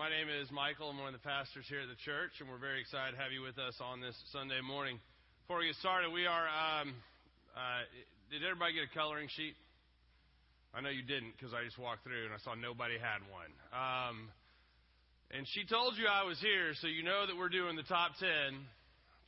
My 0.00 0.08
name 0.08 0.32
is 0.32 0.48
Michael. 0.48 0.88
I'm 0.88 0.96
one 0.96 1.12
of 1.12 1.20
the 1.20 1.28
pastors 1.28 1.68
here 1.68 1.84
at 1.84 1.90
the 1.92 2.00
church, 2.08 2.32
and 2.40 2.48
we're 2.48 2.56
very 2.56 2.80
excited 2.80 3.12
to 3.12 3.20
have 3.20 3.36
you 3.36 3.44
with 3.44 3.60
us 3.60 3.76
on 3.84 4.00
this 4.00 4.16
Sunday 4.32 4.64
morning. 4.64 4.96
Before 5.44 5.60
we 5.60 5.68
get 5.68 5.76
started, 5.76 6.08
we 6.08 6.24
are. 6.24 6.48
Um, 6.48 6.96
uh, 7.52 7.84
did 8.32 8.40
everybody 8.40 8.80
get 8.80 8.88
a 8.88 8.94
coloring 8.96 9.28
sheet? 9.36 9.52
I 10.72 10.80
know 10.80 10.88
you 10.88 11.04
didn't 11.04 11.36
because 11.36 11.52
I 11.52 11.68
just 11.68 11.76
walked 11.76 12.08
through 12.08 12.24
and 12.24 12.32
I 12.32 12.40
saw 12.40 12.56
nobody 12.56 12.96
had 12.96 13.20
one. 13.28 13.52
Um, 13.76 14.32
and 15.36 15.44
she 15.52 15.68
told 15.68 16.00
you 16.00 16.08
I 16.08 16.24
was 16.24 16.40
here, 16.40 16.72
so 16.80 16.88
you 16.88 17.04
know 17.04 17.28
that 17.28 17.36
we're 17.36 17.52
doing 17.52 17.76
the 17.76 17.84
top 17.84 18.16
10 18.16 18.56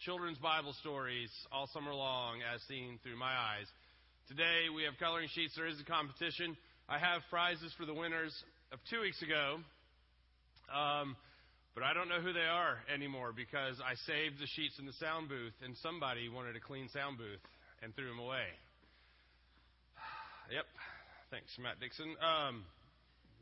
children's 0.09 0.41
Bible 0.41 0.73
stories 0.80 1.28
all 1.52 1.69
summer 1.77 1.92
long 1.92 2.41
as 2.48 2.64
seen 2.64 2.97
through 3.05 3.20
my 3.20 3.61
eyes. 3.61 3.69
Today 4.25 4.73
we 4.73 4.89
have 4.89 4.97
coloring 4.97 5.28
sheets. 5.36 5.52
There 5.52 5.69
is 5.69 5.77
a 5.77 5.84
competition. 5.84 6.56
I 6.89 6.97
have 6.97 7.20
prizes 7.28 7.77
for 7.77 7.84
the 7.84 7.92
winners 7.92 8.33
of 8.73 8.80
two 8.89 9.05
weeks 9.05 9.20
ago. 9.20 9.61
Um, 10.73 11.17
but 11.75 11.85
I 11.85 11.95
don't 11.95 12.09
know 12.09 12.21
who 12.21 12.33
they 12.33 12.49
are 12.49 12.81
anymore 12.93 13.33
because 13.33 13.81
I 13.81 13.97
saved 14.05 14.41
the 14.41 14.47
sheets 14.57 14.79
in 14.79 14.85
the 14.85 14.93
sound 15.01 15.29
booth 15.29 15.57
and 15.65 15.77
somebody 15.81 16.29
wanted 16.29 16.57
a 16.57 16.61
clean 16.61 16.89
sound 16.93 17.17
booth 17.17 17.41
and 17.83 17.95
threw 17.95 18.09
them 18.09 18.19
away. 18.19 18.48
Yep. 20.53 20.67
Thanks, 21.31 21.48
Matt 21.57 21.81
Dixon. 21.81 22.12
Um, 22.21 22.67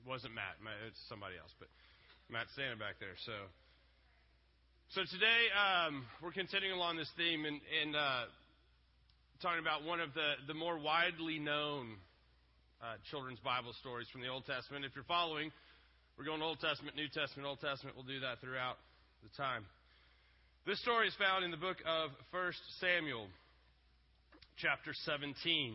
wasn't 0.07 0.35
Matt. 0.35 0.63
It's 0.87 1.01
somebody 1.09 1.35
else, 1.35 1.51
but 1.59 1.67
Matt's 2.31 2.53
standing 2.55 2.79
back 2.79 3.03
there. 3.03 3.19
So, 3.27 3.35
so 4.95 5.01
today 5.11 5.51
um, 5.51 6.07
we're 6.23 6.31
continuing 6.31 6.77
along 6.77 7.03
this 7.03 7.11
theme 7.17 7.43
and, 7.47 7.59
and 7.59 7.97
uh, 7.97 8.31
talking 9.43 9.59
about 9.59 9.83
one 9.83 9.99
of 9.99 10.15
the, 10.15 10.39
the 10.47 10.55
more 10.55 10.79
widely 10.79 11.41
known 11.41 11.99
uh, 12.79 12.95
children's 13.11 13.41
Bible 13.41 13.75
stories 13.81 14.07
from 14.13 14.21
the 14.21 14.29
Old 14.29 14.47
Testament. 14.47 14.85
If 14.85 14.95
you're 14.95 15.09
following, 15.11 15.51
we're 16.21 16.27
going 16.27 16.43
Old 16.43 16.61
Testament, 16.61 16.97
New 16.97 17.09
Testament, 17.09 17.49
Old 17.49 17.65
Testament. 17.65 17.97
We'll 17.97 18.05
do 18.05 18.21
that 18.21 18.45
throughout 18.45 18.77
the 19.25 19.33
time. 19.41 19.65
This 20.67 20.79
story 20.83 21.09
is 21.09 21.15
found 21.17 21.47
in 21.47 21.51
the 21.51 21.57
book 21.57 21.79
of 21.89 22.11
1 22.31 22.53
Samuel, 22.79 23.25
chapter 24.59 24.93
17. 24.93 25.73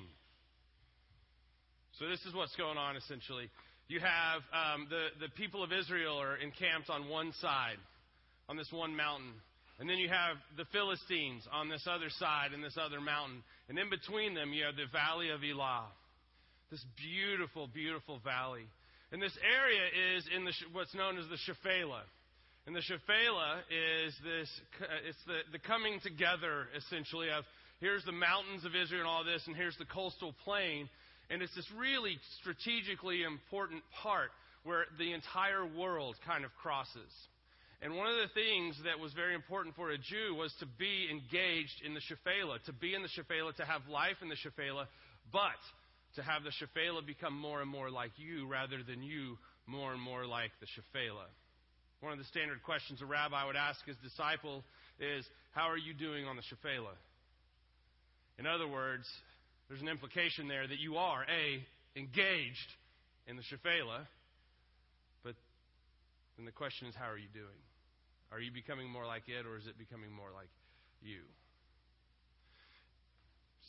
So 1.97 2.07
this 2.07 2.21
is 2.29 2.35
what's 2.35 2.55
going 2.57 2.77
on 2.77 2.95
essentially. 2.95 3.49
You 3.87 4.01
have 4.01 4.45
um, 4.53 4.85
the, 4.91 5.25
the 5.25 5.33
people 5.33 5.63
of 5.63 5.73
Israel 5.73 6.21
are 6.21 6.37
encamped 6.37 6.91
on 6.91 7.09
one 7.09 7.33
side, 7.41 7.81
on 8.47 8.55
this 8.55 8.69
one 8.69 8.95
mountain. 8.95 9.33
And 9.79 9.89
then 9.89 9.97
you 9.97 10.09
have 10.09 10.37
the 10.57 10.69
Philistines 10.71 11.41
on 11.51 11.69
this 11.69 11.89
other 11.89 12.11
side, 12.19 12.53
in 12.53 12.61
this 12.61 12.77
other 12.77 13.01
mountain. 13.01 13.41
And 13.67 13.79
in 13.79 13.89
between 13.89 14.35
them, 14.35 14.53
you 14.53 14.65
have 14.65 14.75
the 14.75 14.85
valley 14.93 15.31
of 15.31 15.41
Elah. 15.41 15.89
This 16.69 16.85
beautiful, 17.01 17.65
beautiful 17.65 18.21
valley. 18.23 18.69
And 19.15 19.23
this 19.23 19.39
area 19.47 20.17
is 20.17 20.27
in 20.35 20.43
the, 20.43 20.51
what's 20.73 20.93
known 20.93 21.17
as 21.17 21.23
the 21.31 21.39
Shephelah. 21.47 22.03
And 22.67 22.75
the 22.75 22.83
Shephelah 22.83 23.63
is 23.71 24.13
this, 24.27 24.51
uh, 24.81 25.07
it's 25.07 25.23
the, 25.25 25.39
the 25.55 25.59
coming 25.59 26.01
together, 26.03 26.67
essentially, 26.75 27.29
of 27.31 27.45
here's 27.79 28.03
the 28.03 28.11
mountains 28.11 28.65
of 28.65 28.75
Israel 28.75 29.07
and 29.07 29.07
all 29.07 29.23
this, 29.23 29.41
and 29.47 29.55
here's 29.55 29.77
the 29.77 29.87
coastal 29.87 30.35
plain. 30.43 30.89
And 31.29 31.41
it's 31.41 31.55
this 31.55 31.63
really 31.79 32.19
strategically 32.41 33.23
important 33.23 33.83
part 34.03 34.31
where 34.65 34.83
the 34.99 35.13
entire 35.13 35.63
world 35.63 36.17
kind 36.27 36.43
of 36.43 36.51
crosses. 36.61 37.07
And 37.81 37.95
one 37.95 38.11
of 38.11 38.17
the 38.19 38.35
things 38.35 38.75
that 38.83 38.99
was 38.99 39.13
very 39.13 39.33
important 39.33 39.77
for 39.77 39.91
a 39.91 39.97
Jew 39.97 40.35
was 40.35 40.51
to 40.59 40.67
be 40.77 41.07
engaged 41.07 41.87
in 41.87 41.93
the 41.93 42.03
Shephelah, 42.03 42.59
to 42.65 42.73
be 42.73 42.93
in 42.93 43.01
the 43.01 43.07
Shephelah, 43.15 43.55
to 43.55 43.63
have 43.63 43.87
life 43.87 44.19
in 44.21 44.27
the 44.27 44.35
Shephelah, 44.35 44.91
but 45.31 45.63
to 46.15 46.23
have 46.23 46.43
the 46.43 46.51
Shephelah 46.51 47.05
become 47.05 47.37
more 47.37 47.61
and 47.61 47.69
more 47.69 47.89
like 47.89 48.11
you 48.17 48.47
rather 48.47 48.83
than 48.87 49.03
you 49.03 49.37
more 49.67 49.93
and 49.93 50.01
more 50.01 50.25
like 50.25 50.51
the 50.59 50.67
Shephelah. 50.67 51.27
One 52.01 52.11
of 52.11 52.19
the 52.19 52.25
standard 52.25 52.61
questions 52.63 53.01
a 53.01 53.05
rabbi 53.05 53.45
would 53.45 53.55
ask 53.55 53.83
his 53.85 53.97
disciple 54.03 54.63
is, 54.99 55.25
How 55.51 55.69
are 55.69 55.77
you 55.77 55.93
doing 55.93 56.25
on 56.25 56.35
the 56.35 56.43
Shephelah? 56.43 56.95
In 58.37 58.45
other 58.45 58.67
words, 58.67 59.05
there's 59.67 59.81
an 59.81 59.87
implication 59.87 60.47
there 60.47 60.67
that 60.67 60.79
you 60.79 60.97
are, 60.97 61.23
A, 61.23 61.65
engaged 61.97 62.71
in 63.27 63.37
the 63.37 63.43
Shephelah, 63.43 64.05
but 65.23 65.35
then 66.37 66.45
the 66.45 66.51
question 66.51 66.87
is, 66.87 66.95
How 66.95 67.09
are 67.09 67.17
you 67.17 67.31
doing? 67.33 67.59
Are 68.31 68.39
you 68.39 68.51
becoming 68.51 68.89
more 68.89 69.05
like 69.05 69.23
it, 69.27 69.45
or 69.45 69.57
is 69.57 69.65
it 69.65 69.77
becoming 69.77 70.11
more 70.11 70.29
like 70.35 70.49
you? 71.01 71.21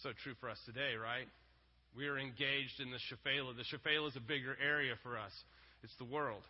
So 0.02 0.10
true 0.22 0.34
for 0.40 0.50
us 0.50 0.58
today, 0.66 0.94
right? 1.00 1.28
We 1.96 2.08
are 2.08 2.18
engaged 2.18 2.78
in 2.78 2.90
the 2.90 2.98
Shephelah. 3.08 3.56
The 3.56 3.64
Shephelah 3.64 4.08
is 4.08 4.16
a 4.16 4.20
bigger 4.20 4.56
area 4.62 4.94
for 5.02 5.16
us. 5.16 5.32
It's 5.82 5.94
the 5.98 6.04
world. 6.04 6.42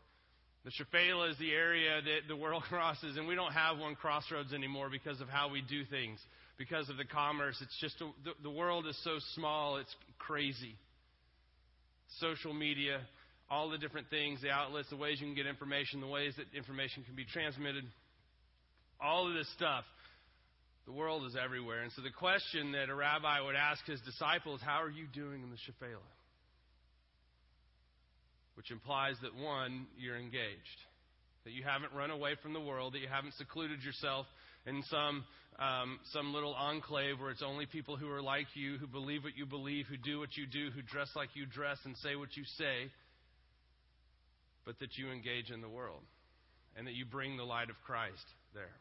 The 0.65 0.73
Shephelah 0.73 1.31
is 1.31 1.39
the 1.39 1.53
area 1.53 2.03
that 2.03 2.27
the 2.27 2.35
world 2.35 2.65
crosses, 2.69 3.17
and 3.17 3.29
we 3.29 3.37
don't 3.37 3.53
have 3.53 3.79
one 3.79 3.95
crossroads 3.95 4.53
anymore 4.53 4.89
because 4.91 5.21
of 5.21 5.29
how 5.29 5.49
we 5.49 5.63
do 5.63 5.85
things, 5.85 6.19
because 6.59 6.89
of 6.89 6.97
the 6.97 7.05
commerce. 7.05 7.57
It's 7.63 7.79
just 7.81 8.01
a, 8.01 8.11
the, 8.25 8.33
the 8.43 8.51
world 8.51 8.89
is 8.89 8.99
so 9.05 9.19
small, 9.37 9.77
it's 9.77 9.95
crazy. 10.19 10.75
Social 12.19 12.53
media, 12.53 13.01
all 13.49 13.71
the 13.71 13.79
different 13.79 14.11
things, 14.11 14.43
the 14.43 14.51
outlets, 14.51 14.91
the 14.91 14.97
ways 14.97 15.21
you 15.21 15.27
can 15.29 15.37
get 15.37 15.47
information, 15.47 16.01
the 16.01 16.09
ways 16.09 16.35
that 16.39 16.47
information 16.57 17.05
can 17.05 17.15
be 17.15 17.25
transmitted, 17.25 17.85
all 19.01 19.29
of 19.29 19.35
this 19.35 19.49
stuff 19.55 19.85
the 20.87 20.93
world 20.93 21.27
is 21.27 21.37
everywhere. 21.37 21.83
And 21.83 21.91
so 21.93 22.03
the 22.03 22.11
question 22.11 22.73
that 22.73 22.89
a 22.89 22.95
rabbi 22.95 23.41
would 23.41 23.57
ask 23.57 23.85
his 23.87 24.01
disciples, 24.03 24.61
How 24.65 24.83
are 24.83 24.91
you 24.91 25.07
doing 25.13 25.43
in 25.43 25.51
the 25.51 25.57
Shephelah? 25.57 26.15
Which 28.55 28.71
implies 28.71 29.17
that, 29.23 29.35
one, 29.35 29.87
you're 29.99 30.17
engaged. 30.17 30.81
That 31.45 31.53
you 31.53 31.65
haven't 31.65 31.93
run 31.93 32.11
away 32.11 32.37
from 32.43 32.53
the 32.53 32.61
world, 32.61 32.95
that 32.95 33.01
you 33.01 33.09
haven't 33.09 33.35
secluded 33.35 33.83
yourself 33.83 34.27
in 34.65 34.83
some, 34.89 35.25
um, 35.59 35.99
some 36.13 36.33
little 36.33 36.55
enclave 36.55 37.21
where 37.21 37.31
it's 37.31 37.43
only 37.43 37.67
people 37.67 37.97
who 37.97 38.11
are 38.11 38.23
like 38.23 38.47
you, 38.55 38.79
who 38.79 38.87
believe 38.87 39.25
what 39.25 39.37
you 39.37 39.47
believe, 39.47 39.87
who 39.87 39.97
do 39.97 40.19
what 40.19 40.37
you 40.37 40.47
do, 40.47 40.71
who 40.71 40.83
dress 40.83 41.09
like 41.15 41.31
you 41.35 41.47
dress, 41.47 41.79
and 41.85 41.97
say 41.99 42.17
what 42.17 42.37
you 42.37 42.45
say, 42.57 42.91
but 44.65 44.79
that 44.79 44.97
you 44.97 45.11
engage 45.11 45.51
in 45.51 45.61
the 45.61 45.69
world. 45.69 46.03
And 46.77 46.87
that 46.87 46.95
you 46.95 47.07
bring 47.07 47.37
the 47.37 47.45
light 47.45 47.71
of 47.71 47.77
Christ 47.87 48.27
there. 48.53 48.75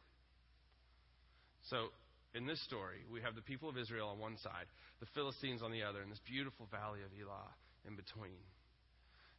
So, 1.69 1.89
in 2.35 2.45
this 2.45 2.61
story, 2.63 2.99
we 3.11 3.21
have 3.21 3.35
the 3.35 3.41
people 3.41 3.69
of 3.69 3.77
Israel 3.77 4.09
on 4.09 4.19
one 4.19 4.37
side, 4.37 4.65
the 4.99 5.07
Philistines 5.15 5.61
on 5.63 5.71
the 5.71 5.83
other, 5.83 6.01
and 6.01 6.11
this 6.11 6.19
beautiful 6.27 6.67
valley 6.69 6.99
of 7.01 7.09
Elah 7.17 7.47
in 7.87 7.95
between. 7.95 8.43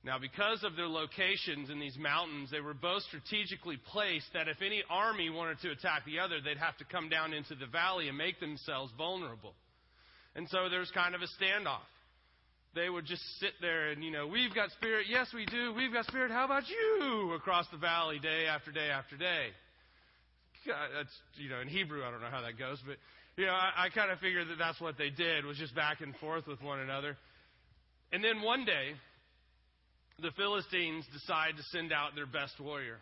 Now, 0.03 0.19
because 0.19 0.63
of 0.63 0.77
their 0.77 0.89
locations 0.89 1.69
in 1.69 1.81
these 1.81 1.99
mountains, 1.99 2.51
they 2.51 2.61
were 2.61 2.75
both 2.75 3.03
strategically 3.03 3.77
placed 3.93 4.27
that 4.35 4.49
if 4.49 4.63
any 4.63 4.83
army 4.89 5.31
wanted 5.31 5.61
to 5.61 5.71
attack 5.71 6.05
the 6.07 6.21
other, 6.21 6.41
they'd 6.41 6.59
have 6.59 6.77
to 6.79 6.85
come 6.85 7.09
down 7.09 7.33
into 7.33 7.55
the 7.55 7.67
valley 7.67 8.09
and 8.09 8.17
make 8.17 8.39
themselves 8.39 8.93
vulnerable. 8.97 9.55
And 10.35 10.49
so 10.49 10.69
there 10.69 10.81
was 10.81 10.91
kind 10.93 11.15
of 11.15 11.23
a 11.23 11.43
standoff. 11.43 11.87
They 12.75 12.89
would 12.89 13.07
just 13.07 13.23
sit 13.41 13.53
there 13.61 13.89
and, 13.89 14.05
you 14.05 14.11
know, 14.11 14.27
we've 14.27 14.55
got 14.55 14.71
spirit. 14.73 15.07
Yes, 15.09 15.29
we 15.35 15.47
do. 15.47 15.73
We've 15.75 15.93
got 15.93 16.05
spirit. 16.07 16.31
How 16.31 16.45
about 16.45 16.65
you? 16.69 17.33
Across 17.33 17.67
the 17.73 17.79
valley 17.79 18.19
day 18.19 18.47
after 18.47 18.71
day 18.71 18.91
after 18.91 19.17
day 19.17 19.49
that's 20.67 21.15
you 21.37 21.49
know 21.49 21.61
in 21.61 21.69
Hebrew 21.69 22.05
I 22.05 22.11
don't 22.11 22.21
know 22.21 22.31
how 22.31 22.43
that 22.43 22.59
goes, 22.59 22.79
but 22.87 22.97
you 23.37 23.47
know 23.47 23.53
I, 23.53 23.87
I 23.87 23.89
kind 23.91 24.11
of 24.11 24.19
figured 24.19 24.49
that 24.49 24.59
that's 24.59 24.81
what 24.81 24.99
they 24.99 25.11
did 25.11 25.45
was 25.45 25.57
just 25.57 25.75
back 25.75 26.01
and 26.01 26.15
forth 26.17 26.47
with 26.47 26.63
one 26.63 26.81
another. 26.81 27.17
And 28.13 28.23
then 28.23 28.43
one 28.43 28.65
day, 28.65 28.95
the 30.23 30.31
Philistines 30.37 31.05
decide 31.13 31.57
to 31.57 31.63
send 31.73 31.93
out 31.93 32.15
their 32.15 32.27
best 32.27 32.59
warrior. 32.61 32.99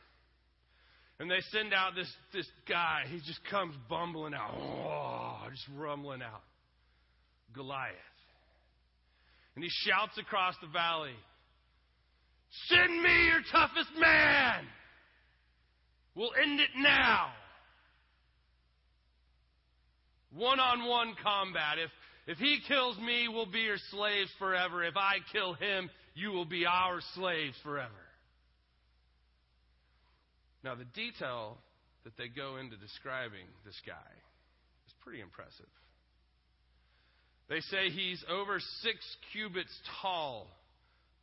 And 1.20 1.30
they 1.30 1.40
send 1.52 1.72
out 1.72 1.94
this, 1.94 2.10
this 2.32 2.46
guy. 2.68 3.02
He 3.08 3.18
just 3.18 3.38
comes 3.50 3.74
bumbling 3.88 4.34
out, 4.34 4.50
oh, 4.58 5.48
just 5.50 5.68
rumbling 5.76 6.22
out. 6.22 6.42
Goliath. 7.54 7.94
And 9.54 9.62
he 9.62 9.70
shouts 9.70 10.18
across 10.18 10.54
the 10.60 10.68
valley, 10.68 11.14
Send 12.68 13.02
me 13.02 13.26
your 13.26 13.40
toughest 13.52 13.90
man! 13.98 14.64
We'll 16.14 16.30
end 16.40 16.60
it 16.60 16.70
now 16.76 17.32
one 20.34 20.60
on 20.60 20.88
one 20.88 21.14
combat. 21.22 21.78
If, 21.78 21.90
if 22.26 22.38
he 22.38 22.58
kills 22.66 22.98
me, 22.98 23.28
we'll 23.28 23.50
be 23.50 23.60
your 23.60 23.78
slaves 23.90 24.30
forever. 24.38 24.84
If 24.84 24.96
I 24.96 25.16
kill 25.32 25.54
him, 25.54 25.90
you 26.14 26.30
will 26.30 26.44
be 26.44 26.66
our 26.66 27.00
slaves 27.14 27.56
forever. 27.62 27.90
Now, 30.62 30.74
the 30.74 30.86
detail 30.94 31.58
that 32.04 32.16
they 32.16 32.28
go 32.28 32.56
into 32.56 32.76
describing 32.76 33.46
this 33.64 33.78
guy 33.86 34.12
is 34.86 34.94
pretty 35.02 35.20
impressive. 35.20 35.68
They 37.48 37.60
say 37.60 37.90
he's 37.90 38.24
over 38.30 38.58
six 38.82 38.96
cubits 39.32 39.72
tall. 40.00 40.46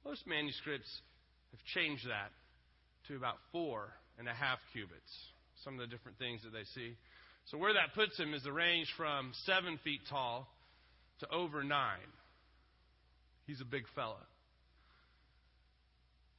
Most 0.06 0.28
manuscripts 0.28 0.90
have 1.52 1.60
changed 1.74 2.08
that 2.08 2.30
to 3.08 3.16
about 3.16 3.38
four 3.52 3.90
and 4.20 4.28
a 4.28 4.34
half 4.34 4.60
cubits. 4.74 5.12
Some 5.64 5.74
of 5.74 5.80
the 5.80 5.88
different 5.88 6.18
things 6.20 6.42
that 6.44 6.54
they 6.54 6.66
see. 6.76 6.96
So 7.46 7.58
where 7.58 7.74
that 7.74 7.94
puts 7.96 8.18
him 8.18 8.34
is 8.34 8.44
the 8.44 8.52
range 8.52 8.88
from 8.96 9.32
seven 9.46 9.80
feet 9.84 10.02
tall 10.10 10.48
to 11.20 11.30
over 11.30 11.64
nine. 11.64 12.00
He's 13.46 13.62
a 13.62 13.66
big 13.66 13.84
fella. 13.96 14.18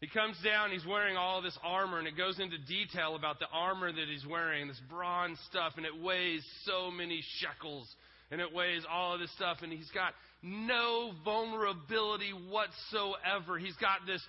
He 0.00 0.08
comes 0.08 0.36
down, 0.42 0.72
he's 0.72 0.84
wearing 0.84 1.16
all 1.16 1.42
this 1.42 1.56
armor, 1.62 2.00
and 2.00 2.08
it 2.08 2.16
goes 2.16 2.40
into 2.40 2.58
detail 2.58 3.14
about 3.14 3.38
the 3.38 3.46
armor 3.52 3.92
that 3.92 4.08
he's 4.08 4.26
wearing, 4.26 4.66
this 4.66 4.80
bronze 4.90 5.38
stuff, 5.48 5.74
and 5.76 5.86
it 5.86 6.02
weighs 6.02 6.44
so 6.64 6.90
many 6.90 7.22
shekels, 7.38 7.86
and 8.32 8.40
it 8.40 8.52
weighs 8.52 8.82
all 8.90 9.14
of 9.14 9.20
this 9.20 9.32
stuff, 9.36 9.58
and 9.62 9.72
he's 9.72 9.90
got 9.92 10.12
no 10.42 11.12
vulnerability 11.24 12.32
whatsoever. 12.32 13.58
He's 13.58 13.76
got 13.76 14.00
this 14.04 14.20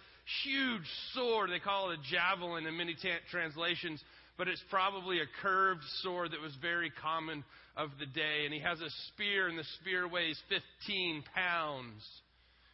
huge 0.43 0.85
sword. 1.15 1.49
They 1.49 1.57
call 1.57 1.89
it 1.89 1.99
a 1.99 2.03
javelin 2.11 2.67
in 2.67 2.77
many 2.77 2.93
t- 2.93 3.09
translations, 3.31 3.99
but 4.38 4.47
it's 4.47 4.63
probably 4.69 5.19
a 5.19 5.25
curved 5.41 5.83
sword 6.01 6.31
that 6.31 6.41
was 6.41 6.53
very 6.62 6.91
common 7.01 7.44
of 7.77 7.89
the 8.00 8.06
day. 8.06 8.45
And 8.45 8.53
he 8.53 8.59
has 8.59 8.80
a 8.81 8.89
spear, 9.07 9.47
and 9.47 9.57
the 9.57 9.65
spear 9.80 10.07
weighs 10.07 10.39
15 10.50 11.24
pounds. 11.35 12.03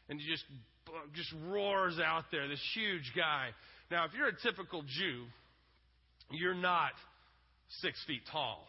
And 0.07 0.19
he 0.19 0.27
just 0.27 0.45
just 1.13 1.31
roars 1.47 1.99
out 2.03 2.25
there, 2.31 2.47
this 2.47 2.61
huge 2.73 3.11
guy. 3.15 3.49
Now, 3.91 4.05
if 4.05 4.11
you're 4.17 4.27
a 4.27 4.41
typical 4.41 4.81
Jew, 4.81 5.25
you're 6.31 6.55
not 6.55 6.91
six 7.81 8.03
feet 8.07 8.21
tall. 8.31 8.65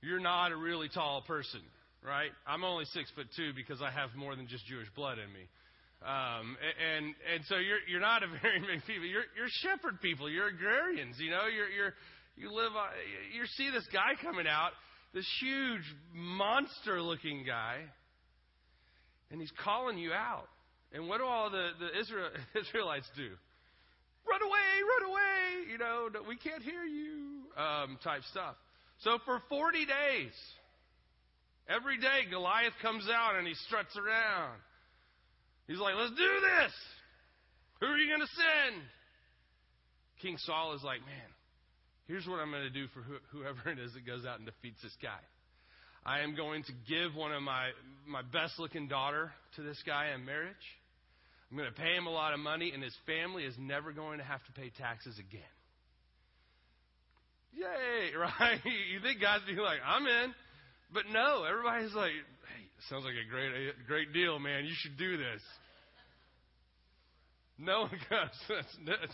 You're 0.00 0.20
not 0.20 0.52
a 0.52 0.56
really 0.56 0.88
tall 0.88 1.22
person, 1.22 1.60
right? 2.04 2.30
I'm 2.46 2.64
only 2.64 2.84
six 2.86 3.10
foot 3.14 3.26
two 3.36 3.52
because 3.54 3.80
I 3.80 3.90
have 3.90 4.10
more 4.16 4.36
than 4.36 4.46
just 4.46 4.66
Jewish 4.66 4.88
blood 4.94 5.18
in 5.18 5.32
me. 5.32 5.48
Um, 6.04 6.56
and 6.60 7.14
and 7.32 7.44
so 7.48 7.56
you're 7.56 7.80
you're 7.88 8.00
not 8.00 8.22
a 8.22 8.26
very 8.28 8.60
big 8.72 8.84
people. 8.86 9.06
You're 9.06 9.24
you're 9.36 9.48
shepherd 9.62 10.00
people. 10.02 10.28
You're 10.28 10.48
agrarians. 10.48 11.16
You 11.18 11.30
know, 11.30 11.46
you're 11.46 11.68
you're 11.68 11.94
you 12.36 12.52
live. 12.52 12.72
on, 12.76 12.88
You 13.34 13.46
see 13.56 13.70
this 13.70 13.86
guy 13.92 14.12
coming 14.22 14.46
out, 14.46 14.72
this 15.14 15.26
huge 15.40 15.82
monster 16.12 17.00
looking 17.00 17.44
guy, 17.46 17.78
and 19.30 19.40
he's 19.40 19.52
calling 19.64 19.96
you 19.96 20.12
out. 20.12 20.48
And 20.92 21.08
what 21.08 21.18
do 21.18 21.24
all 21.24 21.50
the, 21.50 21.70
the 21.80 21.98
Israel, 21.98 22.30
Israelites 22.54 23.08
do? 23.16 23.30
Run 24.26 24.42
away, 24.42 24.72
run 25.00 25.10
away, 25.10 25.70
you 25.70 25.78
know, 25.78 26.08
we 26.26 26.36
can't 26.36 26.62
hear 26.62 26.84
you, 26.84 27.42
um, 27.60 27.98
type 28.02 28.22
stuff. 28.30 28.54
So 29.00 29.18
for 29.26 29.42
40 29.50 29.84
days, 29.84 30.32
every 31.68 31.98
day 31.98 32.30
Goliath 32.30 32.72
comes 32.80 33.06
out 33.12 33.36
and 33.36 33.46
he 33.46 33.54
struts 33.66 33.94
around. 33.98 34.58
He's 35.66 35.78
like, 35.78 35.94
let's 35.96 36.10
do 36.10 36.16
this. 36.16 36.72
Who 37.80 37.86
are 37.86 37.96
you 37.96 38.08
going 38.08 38.20
to 38.20 38.34
send? 38.34 38.82
King 40.20 40.36
Saul 40.38 40.74
is 40.74 40.82
like, 40.82 41.00
man, 41.00 41.30
here's 42.06 42.26
what 42.26 42.40
I'm 42.40 42.50
going 42.50 42.64
to 42.64 42.70
do 42.70 42.86
for 42.88 43.02
whoever 43.32 43.70
it 43.70 43.78
is 43.78 43.92
that 43.94 44.06
goes 44.06 44.24
out 44.24 44.38
and 44.38 44.46
defeats 44.46 44.80
this 44.82 44.96
guy. 45.02 45.20
I 46.06 46.20
am 46.20 46.36
going 46.36 46.64
to 46.64 46.72
give 46.86 47.14
one 47.14 47.32
of 47.32 47.42
my, 47.42 47.70
my 48.06 48.20
best 48.20 48.58
looking 48.58 48.88
daughter 48.88 49.32
to 49.56 49.62
this 49.62 49.82
guy 49.86 50.12
in 50.14 50.24
marriage. 50.24 50.56
I'm 51.50 51.56
going 51.56 51.72
to 51.72 51.80
pay 51.80 51.94
him 51.94 52.06
a 52.06 52.10
lot 52.10 52.34
of 52.34 52.40
money, 52.40 52.72
and 52.74 52.82
his 52.82 52.94
family 53.06 53.44
is 53.44 53.54
never 53.58 53.92
going 53.92 54.18
to 54.18 54.24
have 54.24 54.44
to 54.44 54.52
pay 54.52 54.70
taxes 54.76 55.18
again. 55.18 55.40
Yay, 57.54 58.16
right? 58.18 58.60
You 58.64 59.00
think 59.00 59.20
God's 59.20 59.44
be 59.44 59.54
like, 59.54 59.78
I'm 59.86 60.06
in. 60.06 60.34
But 60.92 61.04
no, 61.10 61.44
everybody's 61.44 61.94
like, 61.94 62.12
sounds 62.88 63.04
like 63.04 63.14
a 63.14 63.30
great, 63.30 63.52
great 63.86 64.12
deal, 64.12 64.38
man. 64.38 64.64
You 64.64 64.74
should 64.76 64.96
do 64.96 65.16
this. 65.16 65.40
No 67.58 67.82
one 67.82 67.98
goes. 68.10 68.98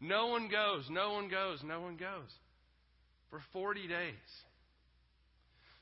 No 0.00 0.26
one 0.26 0.48
goes. 0.48 0.84
No 0.90 1.14
one 1.14 1.28
goes. 1.28 1.60
No 1.64 1.80
one 1.80 1.96
goes. 1.96 2.28
For 3.30 3.40
40 3.54 3.88
days. 3.88 4.28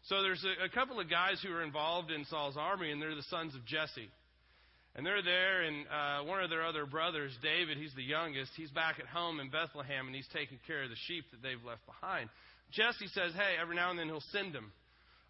So 0.05 0.23
there's 0.23 0.45
a, 0.45 0.67
a 0.67 0.69
couple 0.69 1.01
of 1.01 1.11
guys 1.11 1.41
who 1.43 1.53
are 1.53 1.63
involved 1.63 2.11
in 2.13 2.25
Saul's 2.27 2.57
army, 2.57 2.93
and 2.93 3.01
they're 3.01 3.17
the 3.17 3.27
sons 3.31 3.55
of 3.55 3.65
Jesse. 3.67 4.11
And 4.95 5.07
they're 5.07 5.23
there, 5.23 5.63
and 5.63 5.87
uh, 5.89 6.29
one 6.29 6.43
of 6.43 6.51
their 6.51 6.65
other 6.65 6.87
brothers, 6.87 7.33
David, 7.43 7.79
he's 7.79 7.95
the 7.97 8.05
youngest, 8.05 8.53
he's 8.55 8.71
back 8.71 9.01
at 9.01 9.07
home 9.07 9.41
in 9.41 9.49
Bethlehem, 9.49 10.07
and 10.07 10.15
he's 10.15 10.29
taking 10.33 10.59
care 10.67 10.85
of 10.85 10.91
the 10.91 11.01
sheep 11.09 11.25
that 11.33 11.43
they've 11.43 11.65
left 11.67 11.85
behind. 11.87 12.29
Jesse 12.71 13.09
says, 13.15 13.33
hey, 13.35 13.57
every 13.61 13.75
now 13.75 13.91
and 13.91 13.99
then 13.99 14.07
he'll 14.07 14.23
send 14.31 14.55
them 14.55 14.71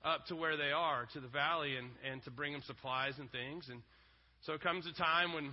up 0.05 0.27
to 0.27 0.37
where 0.37 0.57
they 0.57 0.73
are, 0.73 1.07
to 1.13 1.21
the 1.21 1.29
valley, 1.29 1.77
and, 1.77 1.89
and 2.11 2.23
to 2.25 2.31
bring 2.31 2.53
them 2.53 2.63
supplies 2.67 3.15
and 3.19 3.31
things. 3.31 3.67
And 3.71 3.83
so 4.43 4.55
it 4.55 4.61
comes 4.63 4.87
a 4.87 4.93
time 4.99 5.33
when 5.33 5.51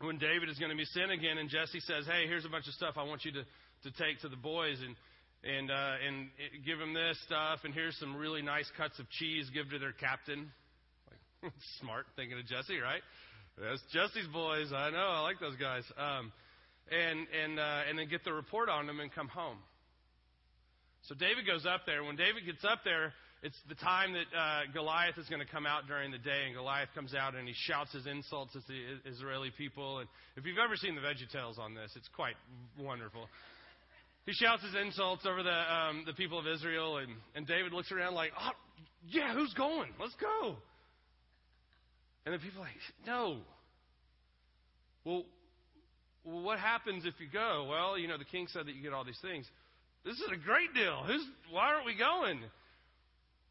when 0.00 0.18
David 0.18 0.48
is 0.48 0.58
going 0.58 0.70
to 0.70 0.76
be 0.76 0.84
sent 0.86 1.12
again, 1.12 1.38
and 1.38 1.48
Jesse 1.48 1.78
says, 1.80 2.06
hey, 2.06 2.26
here's 2.26 2.44
a 2.44 2.48
bunch 2.48 2.66
of 2.66 2.74
stuff 2.74 2.94
I 2.96 3.04
want 3.04 3.24
you 3.24 3.30
to, 3.32 3.42
to 3.84 3.90
take 4.02 4.20
to 4.22 4.28
the 4.28 4.36
boys. 4.36 4.78
And 4.84 4.96
and 5.44 5.70
uh, 5.70 5.94
and 6.06 6.28
give 6.64 6.78
them 6.78 6.94
this 6.94 7.18
stuff, 7.26 7.60
and 7.64 7.74
here's 7.74 7.96
some 7.98 8.16
really 8.16 8.42
nice 8.42 8.70
cuts 8.76 8.98
of 8.98 9.10
cheese. 9.10 9.50
Give 9.52 9.68
to 9.70 9.78
their 9.78 9.92
captain. 9.92 10.52
Smart 11.80 12.06
thinking 12.14 12.38
of 12.38 12.46
Jesse, 12.46 12.78
right? 12.78 13.02
That's 13.58 13.82
Jesse's 13.92 14.28
boys. 14.32 14.72
I 14.72 14.90
know. 14.90 15.08
I 15.10 15.20
like 15.20 15.40
those 15.40 15.56
guys. 15.56 15.82
Um, 15.98 16.32
and 16.90 17.26
and 17.42 17.58
uh, 17.58 17.88
and 17.88 17.98
then 17.98 18.08
get 18.08 18.24
the 18.24 18.32
report 18.32 18.68
on 18.68 18.86
them 18.86 19.00
and 19.00 19.12
come 19.12 19.28
home. 19.28 19.58
So 21.08 21.14
David 21.14 21.46
goes 21.46 21.66
up 21.66 21.82
there. 21.86 22.04
When 22.04 22.14
David 22.14 22.46
gets 22.46 22.64
up 22.64 22.80
there, 22.84 23.12
it's 23.42 23.58
the 23.68 23.74
time 23.74 24.12
that 24.12 24.38
uh, 24.38 24.60
Goliath 24.72 25.18
is 25.18 25.28
going 25.28 25.40
to 25.40 25.50
come 25.50 25.66
out 25.66 25.88
during 25.88 26.12
the 26.12 26.18
day, 26.18 26.46
and 26.46 26.54
Goliath 26.54 26.88
comes 26.94 27.14
out 27.14 27.34
and 27.34 27.48
he 27.48 27.54
shouts 27.66 27.92
his 27.92 28.06
insults 28.06 28.54
at 28.54 28.62
the 28.66 29.10
Israeli 29.10 29.50
people. 29.56 29.98
And 29.98 30.08
if 30.36 30.46
you've 30.46 30.58
ever 30.62 30.76
seen 30.76 30.94
the 30.94 31.00
VeggieTales 31.00 31.58
on 31.58 31.74
this, 31.74 31.90
it's 31.96 32.08
quite 32.14 32.36
wonderful. 32.78 33.26
He 34.26 34.32
shouts 34.32 34.62
his 34.62 34.74
insults 34.74 35.26
over 35.26 35.42
the 35.42 35.50
um, 35.74 36.04
the 36.06 36.12
people 36.12 36.38
of 36.38 36.46
Israel, 36.46 36.98
and, 36.98 37.10
and 37.34 37.46
David 37.46 37.72
looks 37.72 37.90
around 37.90 38.14
like, 38.14 38.30
"Oh, 38.40 38.52
yeah, 39.08 39.34
who's 39.34 39.52
going? 39.54 39.90
Let's 39.98 40.14
go." 40.20 40.56
And 42.24 42.34
the 42.34 42.38
people 42.38 42.60
are 42.60 42.66
like, 42.66 42.76
no. 43.06 43.38
Well, 45.04 45.24
what 46.22 46.58
happens 46.58 47.04
if 47.04 47.14
you 47.18 47.26
go? 47.32 47.66
Well, 47.68 47.98
you 47.98 48.06
know, 48.06 48.18
the 48.18 48.24
king 48.24 48.46
said 48.48 48.66
that 48.66 48.74
you 48.74 48.82
get 48.82 48.92
all 48.92 49.04
these 49.04 49.18
things. 49.20 49.44
This 50.04 50.14
is 50.14 50.30
a 50.32 50.36
great 50.36 50.72
deal. 50.74 51.02
Who's, 51.04 51.24
why 51.50 51.74
aren't 51.74 51.86
we 51.86 51.96
going? 51.96 52.40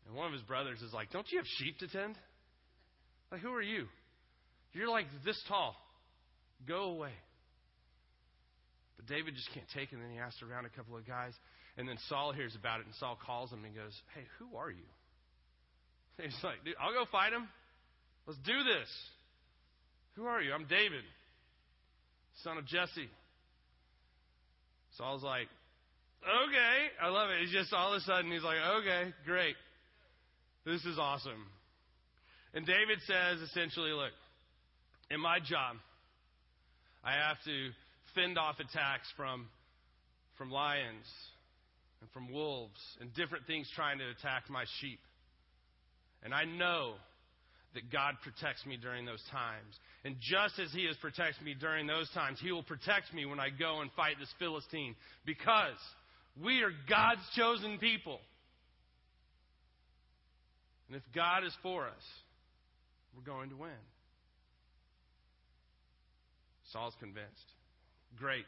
And 0.07 0.15
one 0.15 0.27
of 0.27 0.33
his 0.33 0.41
brothers 0.41 0.81
is 0.81 0.93
like, 0.93 1.11
Don't 1.11 1.29
you 1.31 1.37
have 1.37 1.47
sheep 1.57 1.79
to 1.79 1.87
tend? 1.87 2.15
Like, 3.31 3.41
who 3.41 3.53
are 3.53 3.61
you? 3.61 3.85
You're 4.73 4.89
like 4.89 5.05
this 5.25 5.41
tall. 5.47 5.75
Go 6.67 6.83
away. 6.83 7.13
But 8.97 9.07
David 9.07 9.35
just 9.35 9.49
can't 9.53 9.65
take 9.73 9.91
it. 9.91 9.95
And 9.95 10.03
then 10.03 10.11
he 10.11 10.19
asks 10.19 10.41
around 10.41 10.65
a 10.65 10.69
couple 10.69 10.97
of 10.97 11.07
guys. 11.07 11.33
And 11.77 11.87
then 11.87 11.97
Saul 12.09 12.33
hears 12.33 12.55
about 12.55 12.81
it, 12.81 12.85
and 12.85 12.95
Saul 12.95 13.17
calls 13.25 13.51
him 13.51 13.63
and 13.63 13.73
goes, 13.73 13.93
Hey, 14.13 14.23
who 14.39 14.57
are 14.57 14.69
you? 14.69 14.87
He's 16.21 16.35
like, 16.43 16.63
Dude, 16.65 16.75
I'll 16.79 16.93
go 16.93 17.09
fight 17.11 17.33
him. 17.33 17.47
Let's 18.27 18.39
do 18.45 18.63
this. 18.63 18.89
Who 20.15 20.25
are 20.25 20.41
you? 20.41 20.53
I'm 20.53 20.67
David, 20.67 21.03
son 22.43 22.57
of 22.57 22.65
Jesse. 22.67 23.09
Saul's 24.97 25.23
like, 25.23 25.47
okay. 26.21 26.77
I 27.01 27.07
love 27.09 27.29
it. 27.29 27.39
He's 27.41 27.51
just 27.51 27.73
all 27.73 27.93
of 27.93 28.01
a 28.01 28.05
sudden, 28.05 28.31
he's 28.31 28.43
like, 28.43 28.57
okay, 28.79 29.13
great. 29.25 29.55
This 30.65 30.85
is 30.85 30.99
awesome. 30.99 31.45
And 32.53 32.65
David 32.65 32.99
says 33.07 33.41
essentially, 33.49 33.91
look, 33.91 34.11
in 35.09 35.19
my 35.19 35.39
job, 35.39 35.77
I 37.03 37.13
have 37.13 37.37
to 37.45 37.69
fend 38.13 38.37
off 38.37 38.59
attacks 38.59 39.07
from, 39.17 39.47
from 40.37 40.51
lions 40.51 41.05
and 42.01 42.09
from 42.11 42.31
wolves 42.31 42.79
and 42.99 43.13
different 43.15 43.47
things 43.47 43.67
trying 43.75 43.97
to 43.99 44.09
attack 44.09 44.49
my 44.49 44.65
sheep. 44.79 44.99
And 46.23 46.33
I 46.33 46.45
know 46.45 46.93
that 47.73 47.91
God 47.91 48.15
protects 48.21 48.65
me 48.65 48.77
during 48.77 49.05
those 49.05 49.23
times. 49.31 49.73
And 50.03 50.15
just 50.19 50.59
as 50.59 50.71
He 50.73 50.85
has 50.85 50.95
protected 50.97 51.43
me 51.43 51.55
during 51.59 51.87
those 51.87 52.09
times, 52.11 52.37
He 52.39 52.51
will 52.51 52.63
protect 52.63 53.13
me 53.13 53.25
when 53.25 53.39
I 53.39 53.49
go 53.49 53.81
and 53.81 53.89
fight 53.93 54.17
this 54.19 54.33
Philistine 54.37 54.95
because 55.25 55.79
we 56.43 56.61
are 56.61 56.71
God's 56.87 57.21
chosen 57.35 57.79
people. 57.79 58.19
And 60.91 60.97
if 60.97 61.03
God 61.15 61.45
is 61.45 61.53
for 61.63 61.87
us, 61.87 62.03
we're 63.15 63.23
going 63.23 63.49
to 63.51 63.55
win. 63.55 63.71
Saul's 66.73 66.95
convinced. 66.99 67.31
Great. 68.19 68.43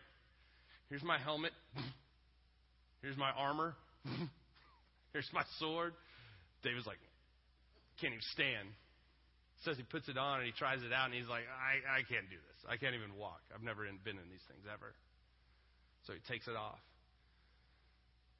Here's 0.89 1.03
my 1.03 1.17
helmet. 1.17 1.53
Here's 3.01 3.15
my 3.15 3.31
armor. 3.31 3.75
Here's 5.13 5.29
my 5.33 5.43
sword. 5.57 5.93
David's 6.63 6.85
like, 6.85 6.99
can't 8.01 8.11
even 8.11 8.23
stand 8.33 8.67
says 9.63 9.79
he 9.79 9.83
puts 9.83 10.11
it 10.11 10.19
on 10.19 10.43
and 10.43 10.45
he 10.45 10.51
tries 10.51 10.83
it 10.83 10.91
out 10.91 11.07
and 11.07 11.15
he's 11.15 11.31
like, 11.31 11.47
I, 11.47 11.79
I 11.87 12.03
can't 12.03 12.27
do 12.27 12.35
this. 12.35 12.59
I 12.67 12.75
can't 12.75 12.95
even 12.95 13.15
walk. 13.15 13.39
I've 13.55 13.63
never 13.63 13.87
been 13.87 14.19
in 14.19 14.27
these 14.27 14.43
things 14.51 14.67
ever. 14.67 14.91
So 16.03 16.11
he 16.11 16.19
takes 16.27 16.51
it 16.51 16.55
off. 16.59 16.83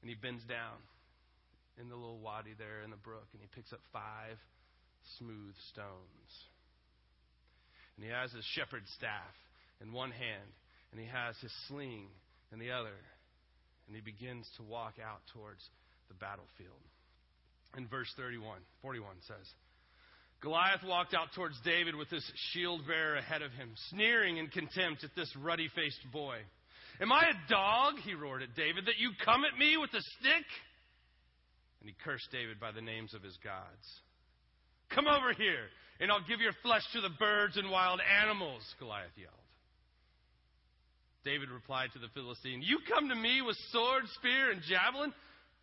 And 0.04 0.12
he 0.12 0.16
bends 0.20 0.44
down 0.44 0.76
in 1.80 1.88
the 1.88 1.96
little 1.96 2.18
wadi 2.18 2.54
there 2.58 2.82
in 2.82 2.90
the 2.90 2.96
brook 2.96 3.26
and 3.32 3.40
he 3.40 3.48
picks 3.54 3.72
up 3.72 3.80
five 3.92 4.38
smooth 5.18 5.54
stones. 5.70 6.30
And 7.96 8.04
he 8.04 8.10
has 8.10 8.32
his 8.32 8.44
shepherd's 8.54 8.90
staff 8.96 9.34
in 9.80 9.92
one 9.92 10.10
hand 10.10 10.50
and 10.92 11.00
he 11.00 11.06
has 11.06 11.36
his 11.38 11.52
sling 11.68 12.06
in 12.52 12.58
the 12.58 12.70
other. 12.70 12.96
And 13.86 13.94
he 13.94 14.00
begins 14.00 14.48
to 14.56 14.62
walk 14.62 14.94
out 15.02 15.20
towards 15.34 15.60
the 16.08 16.14
battlefield. 16.14 16.80
In 17.76 17.88
verse 17.88 18.08
31, 18.16 18.60
41 18.80 19.16
says, 19.26 19.46
Goliath 20.40 20.84
walked 20.84 21.14
out 21.14 21.28
towards 21.34 21.56
David 21.64 21.94
with 21.96 22.10
this 22.10 22.24
shield 22.52 22.86
bearer 22.86 23.16
ahead 23.16 23.42
of 23.42 23.50
him, 23.52 23.70
sneering 23.90 24.36
in 24.36 24.48
contempt 24.48 25.02
at 25.02 25.14
this 25.16 25.32
ruddy 25.42 25.68
faced 25.74 26.04
boy. 26.12 26.36
Am 27.00 27.10
I 27.10 27.24
a 27.30 27.50
dog, 27.50 27.94
he 28.04 28.14
roared 28.14 28.42
at 28.42 28.54
David, 28.54 28.86
that 28.86 28.98
you 28.98 29.10
come 29.24 29.42
at 29.44 29.58
me 29.58 29.76
with 29.76 29.90
a 29.90 30.02
stick? 30.20 30.46
And 31.84 31.92
he 31.92 32.02
cursed 32.02 32.32
David 32.32 32.58
by 32.58 32.72
the 32.72 32.80
names 32.80 33.12
of 33.12 33.22
his 33.22 33.36
gods. 33.44 33.84
Come 34.94 35.06
over 35.06 35.34
here, 35.34 35.68
and 36.00 36.10
I'll 36.10 36.24
give 36.26 36.40
your 36.40 36.56
flesh 36.62 36.80
to 36.94 37.02
the 37.02 37.12
birds 37.18 37.58
and 37.58 37.70
wild 37.70 38.00
animals, 38.22 38.62
Goliath 38.78 39.12
yelled. 39.18 39.34
David 41.26 41.50
replied 41.50 41.90
to 41.92 41.98
the 41.98 42.08
Philistine, 42.14 42.62
You 42.62 42.78
come 42.88 43.10
to 43.10 43.14
me 43.14 43.42
with 43.42 43.58
sword, 43.70 44.04
spear, 44.14 44.50
and 44.50 44.62
javelin, 44.62 45.12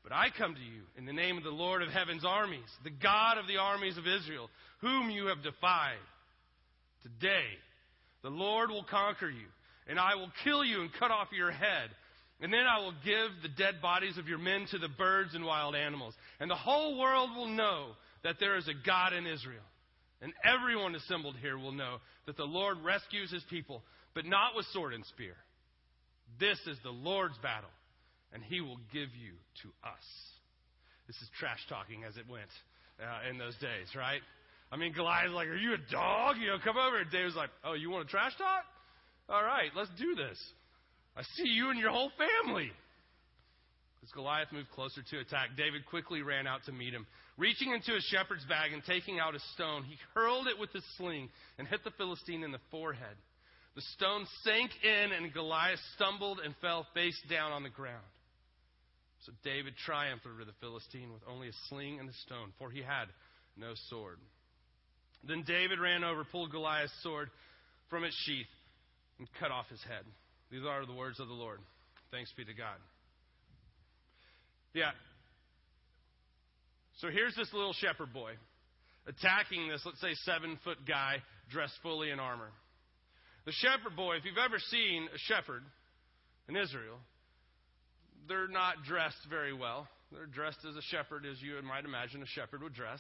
but 0.04 0.12
I 0.12 0.28
come 0.38 0.54
to 0.54 0.62
you 0.62 0.84
in 0.96 1.06
the 1.06 1.14
name 1.14 1.40
of 1.40 1.44
the 1.44 1.50
Lord 1.50 1.82
of 1.82 1.90
heaven's 1.90 2.24
armies, 2.24 2.70
the 2.84 2.92
God 2.92 3.40
of 3.40 3.48
the 3.48 3.58
armies 3.58 3.98
of 3.98 4.06
Israel, 4.06 4.48
whom 4.82 5.10
you 5.10 5.26
have 5.26 5.42
defied. 5.42 6.06
Today, 7.02 7.50
the 8.22 8.30
Lord 8.30 8.70
will 8.70 8.86
conquer 8.86 9.30
you, 9.30 9.48
and 9.88 10.00
I 10.00 10.14
will 10.14 10.30
kill 10.44 10.64
you 10.64 10.82
and 10.82 10.94
cut 10.94 11.10
off 11.10 11.30
your 11.36 11.50
head. 11.50 11.90
And 12.42 12.52
then 12.52 12.66
I 12.66 12.80
will 12.80 12.94
give 13.06 13.30
the 13.44 13.56
dead 13.56 13.82
bodies 13.82 14.18
of 14.18 14.28
your 14.28 14.40
men 14.40 14.66
to 14.72 14.80
the 14.80 14.90
birds 14.90 15.36
and 15.36 15.46
wild 15.46 15.76
animals. 15.76 16.16
And 16.40 16.50
the 16.50 16.56
whole 16.56 17.00
world 17.00 17.30
will 17.36 17.48
know 17.48 17.90
that 18.24 18.38
there 18.40 18.58
is 18.58 18.68
a 18.68 18.74
God 18.86 19.14
in 19.14 19.28
Israel. 19.28 19.64
And 20.22 20.34
everyone 20.44 20.96
assembled 20.96 21.36
here 21.42 21.58
will 21.58 21.72
know 21.72 21.98
that 22.26 22.38
the 22.38 22.44
Lord 22.44 22.78
rescues 22.84 23.32
his 23.32 23.44
people, 23.50 23.84
but 24.14 24.26
not 24.26 24.56
with 24.56 24.66
sword 24.74 24.94
and 24.94 25.06
spear. 25.06 25.36
This 26.40 26.60
is 26.68 26.78
the 26.84 26.92
Lord's 26.92 27.38
battle, 27.40 27.70
and 28.34 28.44
he 28.44 28.62
will 28.62 28.78
give 28.92 29.10
you 29.22 29.34
to 29.64 29.70
us. 29.88 30.06
This 31.08 31.16
is 31.18 31.30
trash 31.40 31.60
talking 31.70 32.04
as 32.04 32.18
it 32.18 32.26
went 32.30 32.50
uh, 33.00 33.30
in 33.30 33.38
those 33.38 33.56
days, 33.58 33.88
right? 33.96 34.22
I 34.72 34.78
mean, 34.78 34.94
Goliath's 34.94 35.34
like, 35.34 35.48
Are 35.48 35.58
you 35.58 35.74
a 35.74 35.92
dog? 35.92 36.38
You 36.40 36.48
know, 36.48 36.58
come 36.64 36.78
over. 36.78 37.00
And 37.00 37.12
David's 37.12 37.36
like, 37.36 37.50
Oh, 37.64 37.74
you 37.74 37.90
want 37.90 38.08
to 38.08 38.12
trash 38.12 38.32
talk? 38.38 38.64
All 39.28 39.44
right, 39.44 39.70
let's 39.76 39.90
do 39.98 40.16
this. 40.16 40.38
I 41.16 41.24
see 41.36 41.48
you 41.48 41.70
and 41.70 41.80
your 41.80 41.92
whole 41.92 42.12
family. 42.18 42.72
As 44.04 44.10
Goliath 44.12 44.52
moved 44.52 44.72
closer 44.72 45.02
to 45.12 45.20
attack, 45.20 45.50
David 45.56 45.86
quickly 45.86 46.24
ran 46.24 46.48
out 46.48 46.64
to 46.66 46.72
meet 46.72 46.94
him. 46.94 47.06
Reaching 47.38 47.72
into 47.72 47.94
his 47.94 48.04
shepherd's 48.06 48.46
bag 48.46 48.74
and 48.74 48.84
taking 48.84 49.20
out 49.20 49.36
a 49.36 49.40
stone, 49.54 49.84
he 49.84 49.96
hurled 50.16 50.48
it 50.48 50.58
with 50.58 50.72
his 50.72 50.84
sling 50.98 51.30
and 51.60 51.68
hit 51.68 51.84
the 51.84 51.92
Philistine 51.92 52.44
in 52.44 52.52
the 52.52 52.60
forehead. 52.72 53.16
The 53.76 53.82
stone 53.96 54.26
sank 54.44 54.72
in, 54.84 55.12
and 55.12 55.34
Goliath 55.34 55.80
stumbled 55.96 56.40
and 56.44 56.56
fell 56.62 56.86
face 56.94 57.20
down 57.30 57.52
on 57.52 57.64
the 57.64 57.70
ground. 57.70 58.04
So 59.26 59.32
David 59.44 59.76
triumphed 59.86 60.26
over 60.26 60.44
the 60.44 60.58
Philistine 60.60 61.14
with 61.14 61.22
only 61.30 61.50
a 61.50 61.54
sling 61.70 62.00
and 62.00 62.10
a 62.10 62.14
stone, 62.26 62.52
for 62.58 62.72
he 62.72 62.82
had 62.82 63.06
no 63.56 63.74
sword. 63.90 64.18
Then 65.24 65.44
David 65.46 65.80
ran 65.80 66.04
over, 66.04 66.24
pulled 66.24 66.52
Goliath's 66.52 66.92
sword 67.04 67.30
from 67.90 68.04
its 68.04 68.16
sheath, 68.26 68.50
and 69.20 69.28
cut 69.40 69.52
off 69.52 69.70
his 69.70 69.84
head. 69.84 70.04
These 70.52 70.64
are 70.68 70.86
the 70.86 70.94
words 70.94 71.20
of 71.20 71.28
the 71.28 71.34
Lord. 71.34 71.60
Thanks 72.12 72.32
be 72.36 72.44
to 72.44 72.54
God. 72.54 72.76
Yeah. 74.74 74.92
So 77.00 77.10
here's 77.10 77.36
this 77.36 77.52
little 77.54 77.74
shepherd 77.74 78.14
boy 78.14 78.34
attacking 79.08 79.70
this, 79.70 79.82
let's 79.86 80.02
say, 80.02 80.14
seven 80.26 80.60
foot 80.64 80.78
guy 80.88 81.18
dressed 81.50 81.74
fully 81.82 82.12
in 82.12 82.20
armor. 82.20 82.50
The 83.46 83.52
shepherd 83.54 83.96
boy, 83.96 84.18
if 84.18 84.26
you've 84.26 84.38
ever 84.38 84.60
seen 84.60 85.08
a 85.14 85.18
shepherd 85.18 85.64
in 86.48 86.56
Israel, 86.56 86.98
they're 88.28 88.48
not 88.48 88.84
dressed 88.88 89.18
very 89.30 89.54
well. 89.54 89.88
They're 90.12 90.28
dressed 90.28 90.60
as 90.70 90.76
a 90.76 90.82
shepherd, 90.82 91.26
as 91.26 91.42
you 91.42 91.60
might 91.64 91.86
imagine 91.86 92.22
a 92.22 92.28
shepherd 92.28 92.62
would 92.62 92.76
dress. 92.76 93.00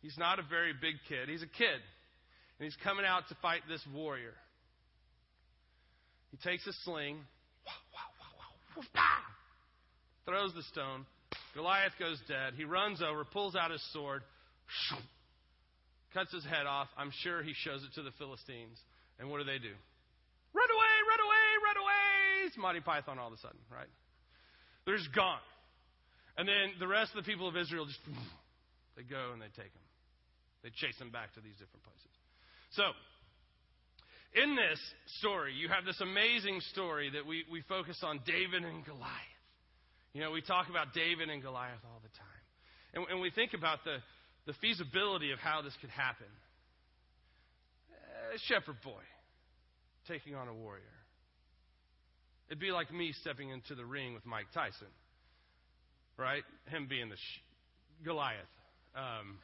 He's 0.00 0.16
not 0.18 0.38
a 0.38 0.42
very 0.42 0.72
big 0.72 0.96
kid. 1.08 1.28
He's 1.28 1.42
a 1.42 1.46
kid. 1.46 1.80
And 2.58 2.64
he's 2.64 2.76
coming 2.82 3.04
out 3.06 3.28
to 3.28 3.36
fight 3.40 3.60
this 3.68 3.82
warrior. 3.94 4.34
He 6.32 6.38
takes 6.38 6.66
a 6.66 6.72
sling, 6.84 7.20
throws 10.24 10.52
the 10.54 10.62
stone. 10.64 11.04
Goliath 11.54 11.92
goes 12.00 12.18
dead. 12.26 12.54
He 12.56 12.64
runs 12.64 13.02
over, 13.02 13.24
pulls 13.24 13.54
out 13.54 13.70
his 13.70 13.84
sword, 13.92 14.22
cuts 16.14 16.32
his 16.32 16.44
head 16.44 16.64
off. 16.66 16.88
I'm 16.96 17.12
sure 17.22 17.42
he 17.42 17.52
shows 17.52 17.84
it 17.84 17.92
to 17.96 18.02
the 18.02 18.12
Philistines. 18.18 18.80
And 19.20 19.28
what 19.28 19.38
do 19.38 19.44
they 19.44 19.60
do? 19.60 19.76
Run 20.56 20.70
away, 20.72 20.94
run 21.08 21.20
away, 21.20 21.46
run 21.64 21.76
away! 21.76 22.48
It's 22.48 22.56
Monty 22.56 22.80
Python 22.80 23.18
all 23.18 23.28
of 23.28 23.34
a 23.34 23.40
sudden, 23.40 23.60
right? 23.70 23.88
They're 24.84 24.96
just 24.96 25.14
gone. 25.14 25.40
And 26.36 26.48
then 26.48 26.80
the 26.80 26.88
rest 26.88 27.12
of 27.14 27.24
the 27.24 27.28
people 27.28 27.46
of 27.46 27.56
Israel 27.56 27.84
just, 27.84 28.00
they 28.96 29.04
go 29.04 29.32
and 29.32 29.40
they 29.40 29.52
take 29.52 29.72
them. 29.72 29.86
They 30.64 30.70
chase 30.70 30.96
them 30.98 31.10
back 31.10 31.34
to 31.34 31.40
these 31.40 31.56
different 31.60 31.84
places. 31.84 32.12
So, 32.72 32.96
in 34.34 34.56
this 34.56 34.80
story, 35.18 35.52
you 35.54 35.68
have 35.68 35.84
this 35.84 36.00
amazing 36.00 36.60
story 36.72 37.10
that 37.10 37.26
we, 37.26 37.44
we 37.50 37.62
focus 37.68 37.98
on 38.02 38.20
David 38.26 38.64
and 38.64 38.84
Goliath. 38.84 39.12
You 40.14 40.20
know, 40.20 40.30
we 40.30 40.40
talk 40.40 40.68
about 40.68 40.94
David 40.94 41.28
and 41.28 41.42
Goliath 41.42 41.80
all 41.84 42.00
the 42.02 42.12
time. 42.16 42.42
And, 42.94 43.06
and 43.10 43.20
we 43.20 43.30
think 43.30 43.52
about 43.54 43.84
the, 43.84 43.96
the 44.46 44.54
feasibility 44.60 45.32
of 45.32 45.38
how 45.38 45.62
this 45.62 45.74
could 45.80 45.90
happen. 45.90 46.26
A 48.34 48.38
shepherd 48.48 48.80
boy 48.82 49.04
taking 50.08 50.34
on 50.34 50.48
a 50.48 50.54
warrior. 50.54 50.82
It'd 52.48 52.60
be 52.60 52.70
like 52.70 52.92
me 52.92 53.12
stepping 53.20 53.50
into 53.50 53.74
the 53.74 53.84
ring 53.84 54.14
with 54.14 54.26
Mike 54.26 54.46
Tyson, 54.52 54.92
right? 56.18 56.42
Him 56.68 56.86
being 56.88 57.08
the 57.08 57.16
sh- 57.16 58.04
Goliath. 58.04 58.40
Um. 58.94 59.38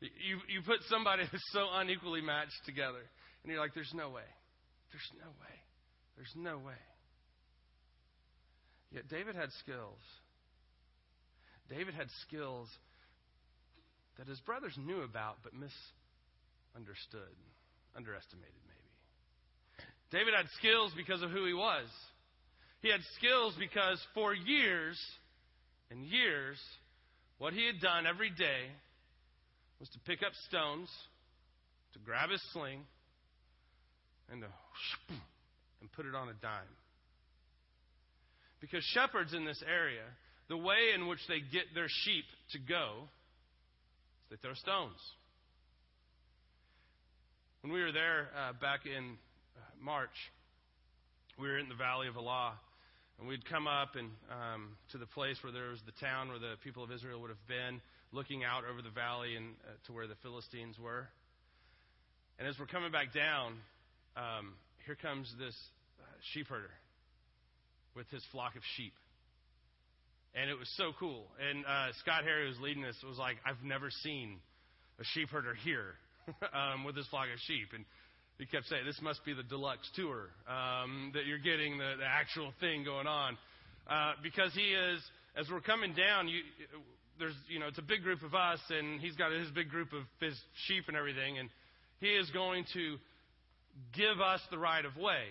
You, 0.00 0.38
you 0.48 0.62
put 0.62 0.78
somebody 0.88 1.24
who's 1.30 1.42
so 1.52 1.66
unequally 1.74 2.20
matched 2.20 2.64
together, 2.66 3.02
and 3.42 3.52
you're 3.52 3.60
like, 3.60 3.74
there's 3.74 3.92
no 3.94 4.10
way. 4.10 4.28
There's 4.92 5.10
no 5.20 5.28
way. 5.28 5.56
There's 6.16 6.34
no 6.36 6.58
way. 6.58 6.80
Yet 8.90 9.08
David 9.08 9.34
had 9.34 9.50
skills. 9.60 10.00
David 11.68 11.94
had 11.94 12.08
skills 12.26 12.68
that 14.16 14.26
his 14.26 14.40
brothers 14.40 14.72
knew 14.78 15.02
about 15.02 15.36
but 15.42 15.52
misunderstood 15.52 17.36
underestimated, 17.96 18.54
maybe. 18.66 19.86
David 20.10 20.34
had 20.34 20.46
skills 20.56 20.92
because 20.96 21.22
of 21.22 21.30
who 21.30 21.44
he 21.44 21.52
was. 21.52 21.86
He 22.80 22.90
had 22.90 23.00
skills 23.16 23.54
because 23.58 24.00
for 24.14 24.34
years 24.34 24.98
and 25.90 26.04
years, 26.04 26.58
what 27.38 27.52
he 27.52 27.66
had 27.66 27.80
done 27.80 28.06
every 28.06 28.30
day 28.30 28.72
was 29.80 29.88
to 29.90 29.98
pick 30.00 30.22
up 30.22 30.32
stones, 30.48 30.88
to 31.92 31.98
grab 32.00 32.30
his 32.30 32.42
sling, 32.52 32.80
and 34.30 34.42
to 34.42 34.48
and 35.80 35.92
put 35.92 36.06
it 36.06 36.14
on 36.14 36.28
a 36.28 36.34
dime. 36.34 36.74
Because 38.60 38.82
shepherds 38.92 39.34
in 39.34 39.44
this 39.44 39.62
area, 39.68 40.02
the 40.48 40.56
way 40.56 40.92
in 40.94 41.06
which 41.06 41.20
they 41.28 41.38
get 41.40 41.74
their 41.74 41.86
sheep 41.88 42.24
to 42.52 42.58
go 42.58 43.08
is 44.24 44.30
they 44.30 44.36
throw 44.36 44.54
stones. 44.54 44.98
When 47.62 47.72
we 47.72 47.82
were 47.82 47.92
there 47.92 48.28
uh, 48.36 48.52
back 48.60 48.86
in 48.86 49.16
uh, 49.56 49.60
March, 49.80 50.14
we 51.38 51.48
were 51.48 51.58
in 51.58 51.68
the 51.68 51.74
Valley 51.74 52.08
of 52.08 52.16
Elah, 52.16 52.54
and 53.18 53.28
we'd 53.28 53.44
come 53.48 53.66
up 53.66 53.94
and 53.96 54.10
um, 54.30 54.76
to 54.92 54.98
the 54.98 55.06
place 55.06 55.36
where 55.42 55.52
there 55.52 55.70
was 55.70 55.80
the 55.86 55.96
town 56.00 56.28
where 56.28 56.38
the 56.38 56.54
people 56.62 56.82
of 56.82 56.90
Israel 56.90 57.20
would 57.20 57.30
have 57.30 57.46
been, 57.46 57.80
looking 58.12 58.44
out 58.44 58.64
over 58.70 58.82
the 58.82 58.90
valley 58.90 59.36
and 59.36 59.54
uh, 59.64 59.72
to 59.86 59.92
where 59.92 60.06
the 60.06 60.16
Philistines 60.22 60.76
were. 60.78 61.08
And 62.38 62.46
as 62.46 62.58
we're 62.58 62.66
coming 62.66 62.92
back 62.92 63.12
down, 63.12 63.54
um, 64.16 64.54
here 64.86 64.96
comes 65.00 65.32
this 65.38 65.54
uh, 66.00 66.04
sheep 66.32 66.48
herder 66.48 66.70
with 67.94 68.08
his 68.10 68.22
flock 68.32 68.56
of 68.56 68.62
sheep. 68.76 68.92
And 70.34 70.50
it 70.50 70.58
was 70.58 70.70
so 70.76 70.92
cool. 71.00 71.24
And 71.40 71.64
uh, 71.66 71.88
Scott 72.00 72.24
Harry, 72.24 72.48
was 72.48 72.58
leading 72.60 72.84
us. 72.84 72.94
was 73.06 73.18
like, 73.18 73.36
I've 73.44 73.62
never 73.64 73.90
seen 73.90 74.38
a 75.00 75.04
sheep 75.14 75.30
herder 75.30 75.54
here 75.64 75.94
um, 76.54 76.84
with 76.84 76.96
his 76.96 77.06
flock 77.08 77.26
of 77.32 77.40
sheep. 77.46 77.68
And 77.74 77.84
he 78.38 78.46
kept 78.46 78.66
saying, 78.66 78.86
This 78.86 79.00
must 79.02 79.24
be 79.24 79.34
the 79.34 79.42
deluxe 79.42 79.90
tour, 79.96 80.30
um, 80.46 81.10
that 81.14 81.26
you're 81.26 81.42
getting 81.42 81.78
the, 81.78 81.94
the 81.98 82.06
actual 82.06 82.52
thing 82.60 82.84
going 82.84 83.06
on. 83.06 83.36
Uh, 83.90 84.12
because 84.22 84.52
he 84.54 84.74
is, 84.74 85.00
as 85.36 85.46
we're 85.50 85.60
coming 85.60 85.94
down, 85.94 86.28
you, 86.28 86.42
there's, 87.18 87.34
you 87.48 87.58
know, 87.58 87.66
it's 87.66 87.78
a 87.78 87.82
big 87.82 88.02
group 88.02 88.22
of 88.22 88.34
us, 88.34 88.60
and 88.70 89.00
he's 89.00 89.16
got 89.16 89.32
his 89.32 89.50
big 89.50 89.68
group 89.68 89.92
of 89.92 90.02
his 90.20 90.34
sheep 90.66 90.84
and 90.88 90.96
everything, 90.96 91.38
and 91.38 91.48
he 92.00 92.08
is 92.08 92.30
going 92.30 92.64
to 92.74 92.96
give 93.94 94.20
us 94.20 94.40
the 94.50 94.58
right 94.58 94.84
of 94.84 94.96
way. 94.96 95.22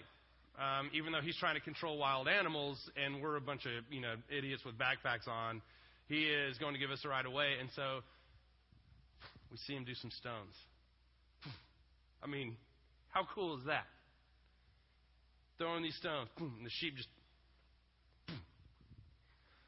Um, 0.57 0.89
even 0.93 1.11
though 1.11 1.21
he's 1.21 1.37
trying 1.37 1.55
to 1.55 1.61
control 1.61 1.97
wild 1.97 2.27
animals, 2.27 2.77
and 2.95 3.21
we're 3.21 3.35
a 3.35 3.41
bunch 3.41 3.65
of 3.65 3.83
you 3.91 4.01
know 4.01 4.15
idiots 4.35 4.65
with 4.65 4.75
backpacks 4.77 5.27
on, 5.27 5.61
he 6.07 6.23
is 6.23 6.57
going 6.57 6.73
to 6.73 6.79
give 6.79 6.89
us 6.89 6.99
the 7.03 7.09
right 7.09 7.25
of 7.25 7.31
way. 7.31 7.53
And 7.59 7.69
so 7.75 7.99
we 9.51 9.57
see 9.57 9.73
him 9.73 9.83
do 9.85 9.93
some 9.93 10.09
stones. 10.11 10.55
I 12.23 12.27
mean, 12.27 12.55
how 13.09 13.27
cool 13.35 13.57
is 13.57 13.65
that? 13.65 13.85
Throwing 15.59 15.83
these 15.83 15.95
stones, 15.95 16.29
and 16.39 16.65
the 16.65 16.71
sheep 16.79 16.95
just. 16.97 17.09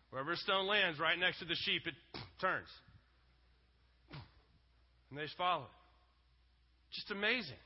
Wherever 0.10 0.32
a 0.32 0.38
stone 0.38 0.68
lands 0.68 1.00
right 1.00 1.18
next 1.18 1.40
to 1.40 1.46
the 1.46 1.56
sheep, 1.56 1.84
it 1.86 1.94
turns. 2.42 2.68
And 5.10 5.18
they 5.18 5.24
just 5.24 5.38
followed. 5.38 5.70
Just 6.94 7.12
amazing. 7.12 7.60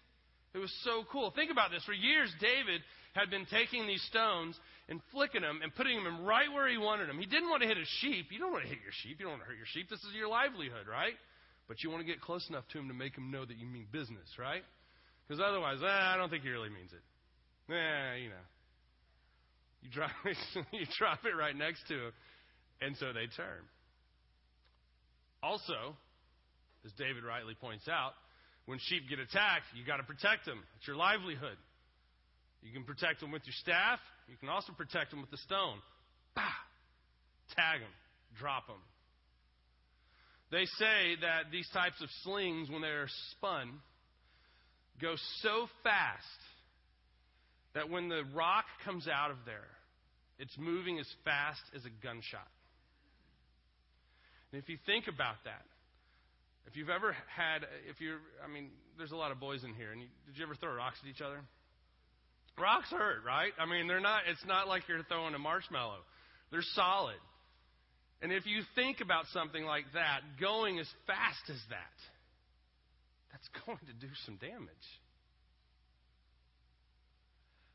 It 0.53 0.59
was 0.59 0.71
so 0.83 1.03
cool. 1.11 1.31
Think 1.31 1.51
about 1.51 1.71
this. 1.71 1.83
For 1.83 1.93
years, 1.93 2.31
David 2.39 2.81
had 3.13 3.29
been 3.29 3.45
taking 3.49 3.87
these 3.87 4.01
stones 4.03 4.55
and 4.89 4.99
flicking 5.11 5.41
them 5.41 5.61
and 5.63 5.73
putting 5.73 6.03
them 6.03 6.25
right 6.25 6.51
where 6.51 6.67
he 6.67 6.77
wanted 6.77 7.07
them. 7.09 7.17
He 7.17 7.25
didn't 7.25 7.49
want 7.49 7.61
to 7.61 7.67
hit 7.67 7.77
a 7.77 7.87
sheep. 8.01 8.27
You 8.31 8.39
don't 8.39 8.51
want 8.51 8.63
to 8.63 8.69
hit 8.69 8.79
your 8.83 8.93
sheep. 9.03 9.17
You 9.19 9.25
don't 9.25 9.39
want 9.39 9.43
to 9.43 9.49
hurt 9.49 9.57
your 9.57 9.69
sheep. 9.71 9.89
This 9.89 9.99
is 9.99 10.13
your 10.15 10.27
livelihood, 10.27 10.87
right? 10.89 11.15
But 11.67 11.81
you 11.81 11.89
want 11.89 12.01
to 12.01 12.07
get 12.07 12.21
close 12.21 12.45
enough 12.49 12.67
to 12.73 12.79
him 12.79 12.87
to 12.89 12.93
make 12.93 13.15
him 13.15 13.31
know 13.31 13.45
that 13.45 13.57
you 13.57 13.65
mean 13.65 13.87
business, 13.91 14.27
right? 14.37 14.63
Because 15.25 15.41
otherwise, 15.41 15.79
eh, 15.81 15.87
I 15.87 16.17
don't 16.17 16.29
think 16.29 16.43
he 16.43 16.49
really 16.49 16.69
means 16.69 16.91
it. 16.91 17.03
Eh, 17.71 18.27
you 18.27 18.29
know. 18.29 18.45
You 19.81 19.89
drop, 19.89 20.11
you 20.71 20.85
drop 20.97 21.19
it 21.25 21.35
right 21.35 21.55
next 21.55 21.87
to 21.87 21.93
him, 21.93 22.11
and 22.81 22.95
so 22.97 23.13
they 23.13 23.27
turn. 23.35 23.63
Also, 25.41 25.95
as 26.85 26.91
David 26.93 27.23
rightly 27.23 27.55
points 27.55 27.87
out, 27.87 28.13
when 28.65 28.79
sheep 28.79 29.03
get 29.09 29.19
attacked, 29.19 29.65
you 29.75 29.85
got 29.85 29.97
to 29.97 30.03
protect 30.03 30.45
them. 30.45 30.63
It's 30.77 30.87
your 30.87 30.95
livelihood. 30.95 31.57
You 32.61 32.71
can 32.71 32.83
protect 32.83 33.19
them 33.19 33.31
with 33.31 33.43
your 33.45 33.55
staff. 33.59 33.99
You 34.29 34.37
can 34.37 34.47
also 34.47 34.71
protect 34.71 35.11
them 35.11 35.19
with 35.19 35.31
the 35.31 35.37
stone. 35.37 35.79
Bah! 36.35 36.41
Tag 37.55 37.81
them. 37.81 37.89
Drop 38.39 38.67
them. 38.67 38.79
They 40.49 40.65
say 40.65 41.15
that 41.21 41.51
these 41.51 41.67
types 41.73 42.01
of 42.01 42.09
slings, 42.23 42.69
when 42.69 42.81
they're 42.81 43.09
spun, 43.31 43.79
go 45.01 45.15
so 45.41 45.67
fast 45.83 46.23
that 47.73 47.89
when 47.89 48.07
the 48.07 48.23
rock 48.33 48.65
comes 48.85 49.07
out 49.07 49.31
of 49.31 49.37
there, 49.45 49.67
it's 50.39 50.55
moving 50.57 50.99
as 50.99 51.07
fast 51.25 51.61
as 51.75 51.83
a 51.85 51.89
gunshot. 52.03 52.47
And 54.53 54.61
if 54.61 54.69
you 54.69 54.77
think 54.85 55.07
about 55.07 55.41
that, 55.45 55.65
if 56.67 56.77
you've 56.77 56.91
ever 56.91 57.17
had, 57.25 57.65
if 57.89 57.99
you're, 57.99 58.21
I 58.45 58.47
mean, 58.47 58.69
there's 58.99 59.11
a 59.11 59.15
lot 59.15 59.31
of 59.31 59.39
boys 59.39 59.63
in 59.63 59.73
here, 59.73 59.91
and 59.91 59.99
you, 59.99 60.07
did 60.27 60.37
you 60.37 60.45
ever 60.45 60.53
throw 60.53 60.71
rocks 60.75 60.97
at 61.01 61.09
each 61.09 61.21
other? 61.21 61.41
Rocks 62.59 62.91
hurt, 62.91 63.25
right? 63.25 63.51
I 63.57 63.65
mean, 63.65 63.87
they're 63.87 63.99
not, 63.99 64.21
it's 64.29 64.45
not 64.45 64.67
like 64.67 64.83
you're 64.87 65.01
throwing 65.09 65.33
a 65.33 65.39
marshmallow. 65.39 66.05
They're 66.51 66.61
solid. 66.75 67.17
And 68.21 68.31
if 68.31 68.45
you 68.45 68.61
think 68.75 69.01
about 69.01 69.25
something 69.33 69.65
like 69.65 69.85
that, 69.95 70.21
going 70.39 70.77
as 70.77 70.87
fast 71.07 71.49
as 71.49 71.59
that, 71.73 71.97
that's 73.31 73.49
going 73.65 73.79
to 73.79 73.93
do 74.05 74.13
some 74.27 74.37
damage. 74.37 74.87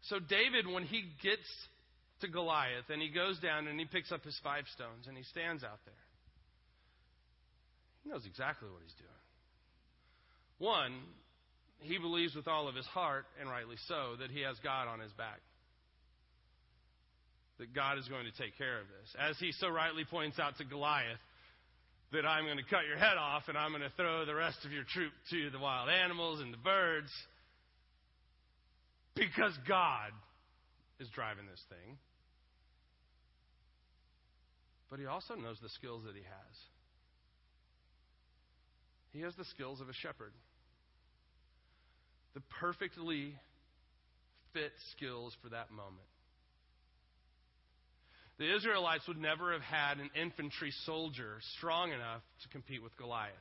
So, 0.02 0.20
David, 0.20 0.70
when 0.72 0.84
he 0.84 1.10
gets 1.24 1.42
to 2.20 2.28
Goliath 2.28 2.88
and 2.88 3.02
he 3.02 3.08
goes 3.08 3.36
down 3.40 3.66
and 3.66 3.80
he 3.80 3.84
picks 3.84 4.12
up 4.12 4.22
his 4.22 4.38
five 4.44 4.64
stones 4.74 5.08
and 5.08 5.16
he 5.16 5.24
stands 5.24 5.64
out 5.64 5.80
there, 5.84 6.07
knows 8.08 8.26
exactly 8.26 8.68
what 8.68 8.82
he's 8.82 8.94
doing. 8.94 9.22
One, 10.58 10.94
he 11.80 11.98
believes 11.98 12.34
with 12.34 12.48
all 12.48 12.68
of 12.68 12.74
his 12.74 12.86
heart, 12.86 13.26
and 13.40 13.48
rightly 13.48 13.76
so, 13.86 14.16
that 14.20 14.30
he 14.30 14.42
has 14.42 14.56
God 14.64 14.88
on 14.88 15.00
his 15.00 15.12
back. 15.12 15.40
That 17.58 17.74
God 17.74 17.98
is 17.98 18.08
going 18.08 18.24
to 18.24 18.42
take 18.42 18.56
care 18.58 18.80
of 18.80 18.86
this. 18.86 19.14
As 19.18 19.36
he 19.38 19.52
so 19.52 19.68
rightly 19.68 20.04
points 20.04 20.38
out 20.38 20.58
to 20.58 20.64
Goliath, 20.64 21.18
that 22.12 22.24
I'm 22.24 22.44
going 22.44 22.56
to 22.56 22.64
cut 22.64 22.86
your 22.88 22.96
head 22.96 23.18
off 23.18 23.44
and 23.48 23.58
I'm 23.58 23.70
going 23.70 23.82
to 23.82 23.92
throw 23.96 24.24
the 24.24 24.34
rest 24.34 24.64
of 24.64 24.72
your 24.72 24.84
troop 24.84 25.12
to 25.30 25.50
the 25.50 25.58
wild 25.58 25.90
animals 25.90 26.40
and 26.40 26.52
the 26.52 26.58
birds 26.58 27.10
because 29.14 29.52
God 29.68 30.10
is 31.00 31.08
driving 31.10 31.44
this 31.50 31.62
thing. 31.68 31.98
But 34.90 35.00
he 35.00 35.06
also 35.06 35.34
knows 35.34 35.58
the 35.60 35.68
skills 35.68 36.04
that 36.06 36.14
he 36.14 36.22
has. 36.22 36.54
He 39.18 39.24
has 39.24 39.34
the 39.34 39.44
skills 39.46 39.80
of 39.80 39.88
a 39.88 39.92
shepherd. 39.92 40.30
The 42.34 42.40
perfectly 42.60 43.34
fit 44.52 44.70
skills 44.92 45.36
for 45.42 45.48
that 45.48 45.72
moment. 45.72 46.06
The 48.38 48.54
Israelites 48.54 49.08
would 49.08 49.20
never 49.20 49.52
have 49.54 49.62
had 49.62 49.98
an 49.98 50.10
infantry 50.14 50.72
soldier 50.86 51.38
strong 51.56 51.90
enough 51.90 52.22
to 52.42 52.48
compete 52.50 52.80
with 52.80 52.96
Goliath. 52.96 53.34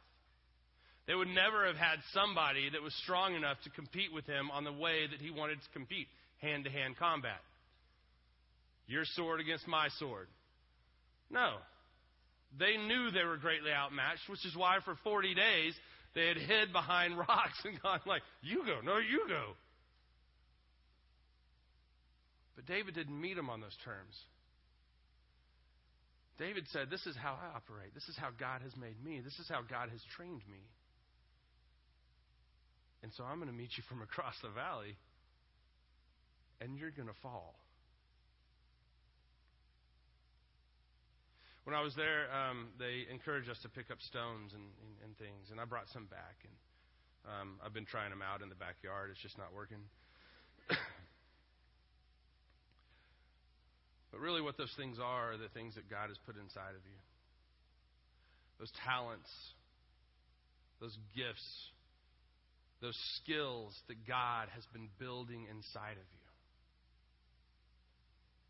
They 1.05 1.13
would 1.13 1.27
never 1.27 1.67
have 1.67 1.77
had 1.77 1.99
somebody 2.11 2.71
that 2.71 2.81
was 2.81 2.95
strong 3.03 3.35
enough 3.35 3.57
to 3.65 3.69
compete 3.69 4.11
with 4.11 4.25
him 4.25 4.49
on 4.49 4.63
the 4.63 4.73
way 4.73 5.05
that 5.05 5.21
he 5.21 5.29
wanted 5.29 5.59
to 5.61 5.69
compete 5.73 6.07
hand 6.39 6.63
to 6.63 6.71
hand 6.71 6.97
combat. 6.97 7.41
Your 8.87 9.03
sword 9.05 9.41
against 9.41 9.67
my 9.67 9.89
sword. 9.99 10.27
No. 11.29 11.57
They 12.57 12.77
knew 12.77 13.11
they 13.11 13.23
were 13.23 13.37
greatly 13.37 13.71
outmatched, 13.71 14.29
which 14.29 14.45
is 14.45 14.55
why 14.55 14.77
for 14.85 14.95
40 15.03 15.33
days 15.35 15.73
they 16.15 16.27
had 16.27 16.37
hid 16.37 16.71
behind 16.71 17.17
rocks 17.27 17.59
and 17.65 17.81
gone 17.81 17.99
like, 18.05 18.21
"You 18.41 18.65
go, 18.65 18.79
no, 18.83 18.97
you 18.97 19.25
go." 19.27 19.53
But 22.55 22.65
David 22.65 22.95
didn't 22.95 23.19
meet 23.19 23.35
them 23.35 23.49
on 23.49 23.61
those 23.61 23.77
terms. 23.83 24.15
David 26.39 26.65
said, 26.71 26.89
"This 26.89 27.05
is 27.05 27.15
how 27.15 27.33
I 27.33 27.55
operate. 27.55 27.93
This 27.93 28.07
is 28.09 28.17
how 28.17 28.29
God 28.39 28.61
has 28.61 28.75
made 28.75 29.03
me. 29.03 29.19
This 29.19 29.37
is 29.39 29.47
how 29.49 29.61
God 29.61 29.89
has 29.89 30.01
trained 30.15 30.41
me." 30.49 30.63
And 33.03 33.11
so 33.13 33.23
I'm 33.23 33.37
going 33.37 33.51
to 33.51 33.55
meet 33.55 33.77
you 33.77 33.83
from 33.87 34.01
across 34.01 34.33
the 34.41 34.49
valley, 34.49 34.97
and 36.61 36.77
you're 36.77 36.91
going 36.91 37.07
to 37.07 37.19
fall. 37.21 37.55
When 41.67 41.75
I 41.75 41.83
was 41.83 41.91
there, 41.99 42.31
um, 42.31 42.71
they 42.79 43.03
encouraged 43.11 43.51
us 43.51 43.59
to 43.63 43.67
pick 43.67 43.91
up 43.91 43.99
stones 43.99 44.55
and, 44.55 44.63
and, 44.63 44.91
and 45.03 45.11
things, 45.19 45.51
and 45.51 45.59
I 45.59 45.67
brought 45.67 45.91
some 45.91 46.07
back, 46.07 46.39
and 46.47 46.55
um, 47.27 47.59
I've 47.59 47.75
been 47.75 47.83
trying 47.83 48.09
them 48.09 48.23
out 48.23 48.39
in 48.41 48.47
the 48.47 48.55
backyard. 48.55 49.11
It's 49.11 49.19
just 49.19 49.37
not 49.37 49.51
working. 49.51 49.83
but 50.71 50.79
really, 54.23 54.39
what 54.39 54.55
those 54.55 54.71
things 54.79 54.95
are 54.95 55.33
are 55.33 55.37
the 55.37 55.51
things 55.51 55.75
that 55.75 55.91
God 55.91 56.07
has 56.07 56.15
put 56.23 56.39
inside 56.39 56.71
of 56.71 56.87
you. 56.87 56.99
Those 58.63 58.71
talents, 58.87 59.27
those 60.79 60.95
gifts, 61.11 61.43
those 62.79 62.95
skills 63.19 63.75
that 63.91 64.07
God 64.07 64.47
has 64.55 64.63
been 64.71 64.87
building 65.03 65.51
inside 65.51 65.99
of 65.99 66.07
you. 66.15 66.26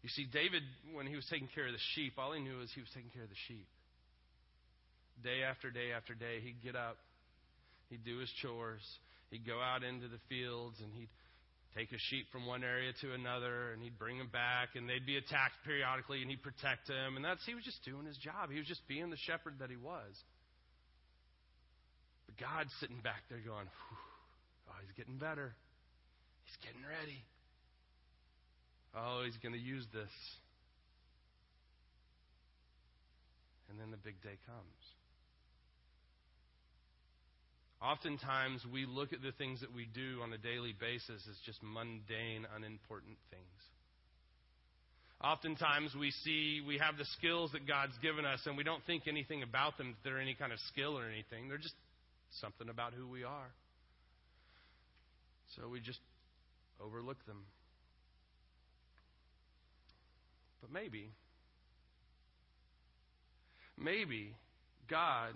You 0.03 0.09
see, 0.09 0.25
David, 0.31 0.63
when 0.93 1.07
he 1.07 1.15
was 1.15 1.25
taking 1.29 1.49
care 1.53 1.65
of 1.65 1.73
the 1.73 1.85
sheep, 1.95 2.13
all 2.17 2.33
he 2.33 2.41
knew 2.41 2.57
was 2.57 2.69
he 2.73 2.81
was 2.81 2.89
taking 2.93 3.09
care 3.09 3.23
of 3.23 3.29
the 3.29 3.43
sheep. 3.47 3.67
Day 5.23 5.41
after 5.41 5.71
day 5.71 5.91
after 5.95 6.13
day, 6.13 6.39
he'd 6.43 6.61
get 6.61 6.75
up, 6.75 6.97
he'd 7.89 8.05
do 8.05 8.19
his 8.19 8.29
chores, 8.41 8.85
he'd 9.31 9.45
go 9.45 9.59
out 9.59 9.83
into 9.83 10.07
the 10.07 10.21
fields, 10.29 10.77
and 10.79 10.93
he'd 10.93 11.09
take 11.75 11.91
a 11.91 12.01
sheep 12.09 12.29
from 12.31 12.45
one 12.45 12.63
area 12.63 12.93
to 13.01 13.13
another, 13.13 13.73
and 13.73 13.81
he'd 13.81 13.97
bring 13.97 14.17
them 14.17 14.29
back, 14.29 14.75
and 14.75 14.87
they'd 14.87 15.05
be 15.05 15.17
attacked 15.17 15.57
periodically, 15.65 16.21
and 16.21 16.29
he'd 16.29 16.41
protect 16.43 16.87
them. 16.87 17.17
And 17.17 17.25
that's 17.25 17.43
he 17.45 17.55
was 17.55 17.63
just 17.63 17.83
doing 17.83 18.05
his 18.05 18.17
job. 18.17 18.51
He 18.51 18.57
was 18.57 18.67
just 18.67 18.85
being 18.87 19.09
the 19.09 19.21
shepherd 19.25 19.57
that 19.59 19.69
he 19.69 19.77
was. 19.77 20.13
But 22.27 22.37
God's 22.37 22.71
sitting 22.79 23.01
back 23.01 23.25
there 23.29 23.41
going, 23.41 23.67
"Oh, 24.69 24.77
he's 24.85 24.93
getting 24.95 25.17
better. 25.17 25.55
He's 26.45 26.57
getting 26.61 26.85
ready." 26.85 27.23
Oh, 28.95 29.23
he's 29.25 29.37
going 29.37 29.53
to 29.53 29.59
use 29.59 29.85
this. 29.93 30.09
And 33.69 33.79
then 33.79 33.91
the 33.91 33.97
big 33.97 34.21
day 34.21 34.37
comes. 34.45 34.83
Oftentimes, 37.81 38.65
we 38.73 38.85
look 38.87 39.13
at 39.13 39.21
the 39.21 39.31
things 39.33 39.61
that 39.61 39.73
we 39.73 39.87
do 39.93 40.21
on 40.23 40.33
a 40.33 40.37
daily 40.37 40.73
basis 40.79 41.21
as 41.29 41.37
just 41.45 41.59
mundane, 41.61 42.47
unimportant 42.55 43.17
things. 43.29 43.61
Oftentimes, 45.23 45.93
we 45.93 46.11
see 46.23 46.61
we 46.65 46.79
have 46.79 46.97
the 46.97 47.05
skills 47.17 47.51
that 47.51 47.67
God's 47.67 47.97
given 48.01 48.25
us, 48.25 48.39
and 48.45 48.57
we 48.57 48.63
don't 48.63 48.83
think 48.85 49.03
anything 49.07 49.43
about 49.43 49.77
them, 49.77 49.89
that 49.89 50.09
they're 50.09 50.19
any 50.19 50.33
kind 50.33 50.51
of 50.51 50.59
skill 50.71 50.97
or 50.97 51.05
anything. 51.05 51.49
They're 51.49 51.57
just 51.57 51.75
something 52.41 52.69
about 52.69 52.93
who 52.93 53.07
we 53.07 53.23
are. 53.23 53.49
So 55.55 55.69
we 55.69 55.79
just 55.79 55.99
overlook 56.83 57.17
them. 57.25 57.45
But 60.67 60.81
maybe, 60.81 61.11
maybe 63.77 64.35
God 64.89 65.29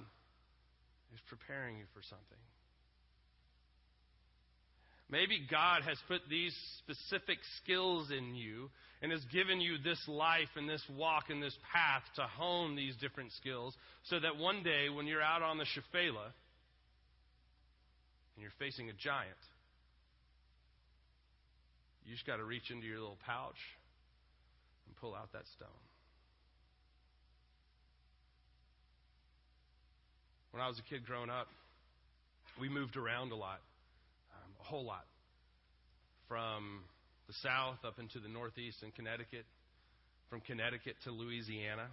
is 1.14 1.20
preparing 1.30 1.78
you 1.78 1.86
for 1.94 2.02
something. 2.02 2.26
Maybe 5.10 5.46
God 5.50 5.84
has 5.84 5.98
put 6.08 6.22
these 6.30 6.56
specific 6.80 7.38
skills 7.62 8.12
in 8.12 8.34
you 8.34 8.70
and 9.02 9.12
has 9.12 9.24
given 9.26 9.60
you 9.60 9.78
this 9.78 10.00
life 10.08 10.48
and 10.56 10.70
this 10.70 10.84
walk 10.98 11.26
and 11.30 11.44
this 11.44 11.58
path 11.74 12.04
to 12.16 12.22
hone 12.22 12.78
these 12.78 12.96
different 12.96 13.32
skills 13.34 13.76
so 14.06 14.20
that 14.20 14.38
one 14.38 14.64
day 14.64 14.88
when 14.90 15.08
you're 15.08 15.22
out 15.22 15.42
on 15.42 15.58
the 15.58 15.66
Shephelah 15.66 16.32
and 18.36 18.42
you're 18.42 18.52
facing 18.58 18.90
a 18.90 18.94
giant, 18.94 19.36
you 22.06 22.14
just 22.14 22.26
got 22.26 22.38
to 22.38 22.46
reach 22.46 22.72
into 22.72 22.88
your 22.88 23.00
little 23.00 23.20
pouch 23.26 23.58
pull 25.02 25.16
out 25.16 25.34
that 25.34 25.44
stone. 25.58 25.68
When 30.52 30.62
I 30.62 30.68
was 30.68 30.78
a 30.78 30.84
kid 30.84 31.06
growing 31.06 31.30
up, 31.30 31.48
we 32.60 32.70
moved 32.70 32.96
around 32.98 33.32
a 33.32 33.36
lot, 33.36 33.62
um, 34.36 34.52
a 34.60 34.64
whole 34.64 34.86
lot, 34.86 35.06
from 36.28 36.84
the 37.28 37.34
south 37.42 37.78
up 37.86 37.98
into 38.00 38.20
the 38.20 38.30
northeast 38.30 38.84
in 38.84 38.92
Connecticut, 38.92 39.46
from 40.30 40.42
Connecticut 40.42 40.96
to 41.06 41.12
Louisiana. 41.12 41.88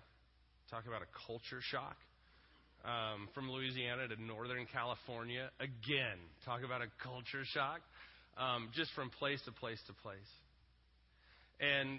Talk 0.71 0.85
about 0.87 1.03
a 1.03 1.11
culture 1.27 1.61
shock. 1.63 1.97
Um, 2.85 3.29
from 3.35 3.51
Louisiana 3.51 4.07
to 4.07 4.23
Northern 4.23 4.65
California. 4.73 5.51
Again, 5.59 6.19
talk 6.45 6.63
about 6.65 6.81
a 6.81 6.87
culture 7.03 7.43
shock. 7.53 7.81
Um, 8.39 8.69
just 8.73 8.93
from 8.95 9.11
place 9.11 9.41
to 9.47 9.53
place 9.53 9.81
to 9.89 9.93
place. 9.95 10.31
And 11.59 11.99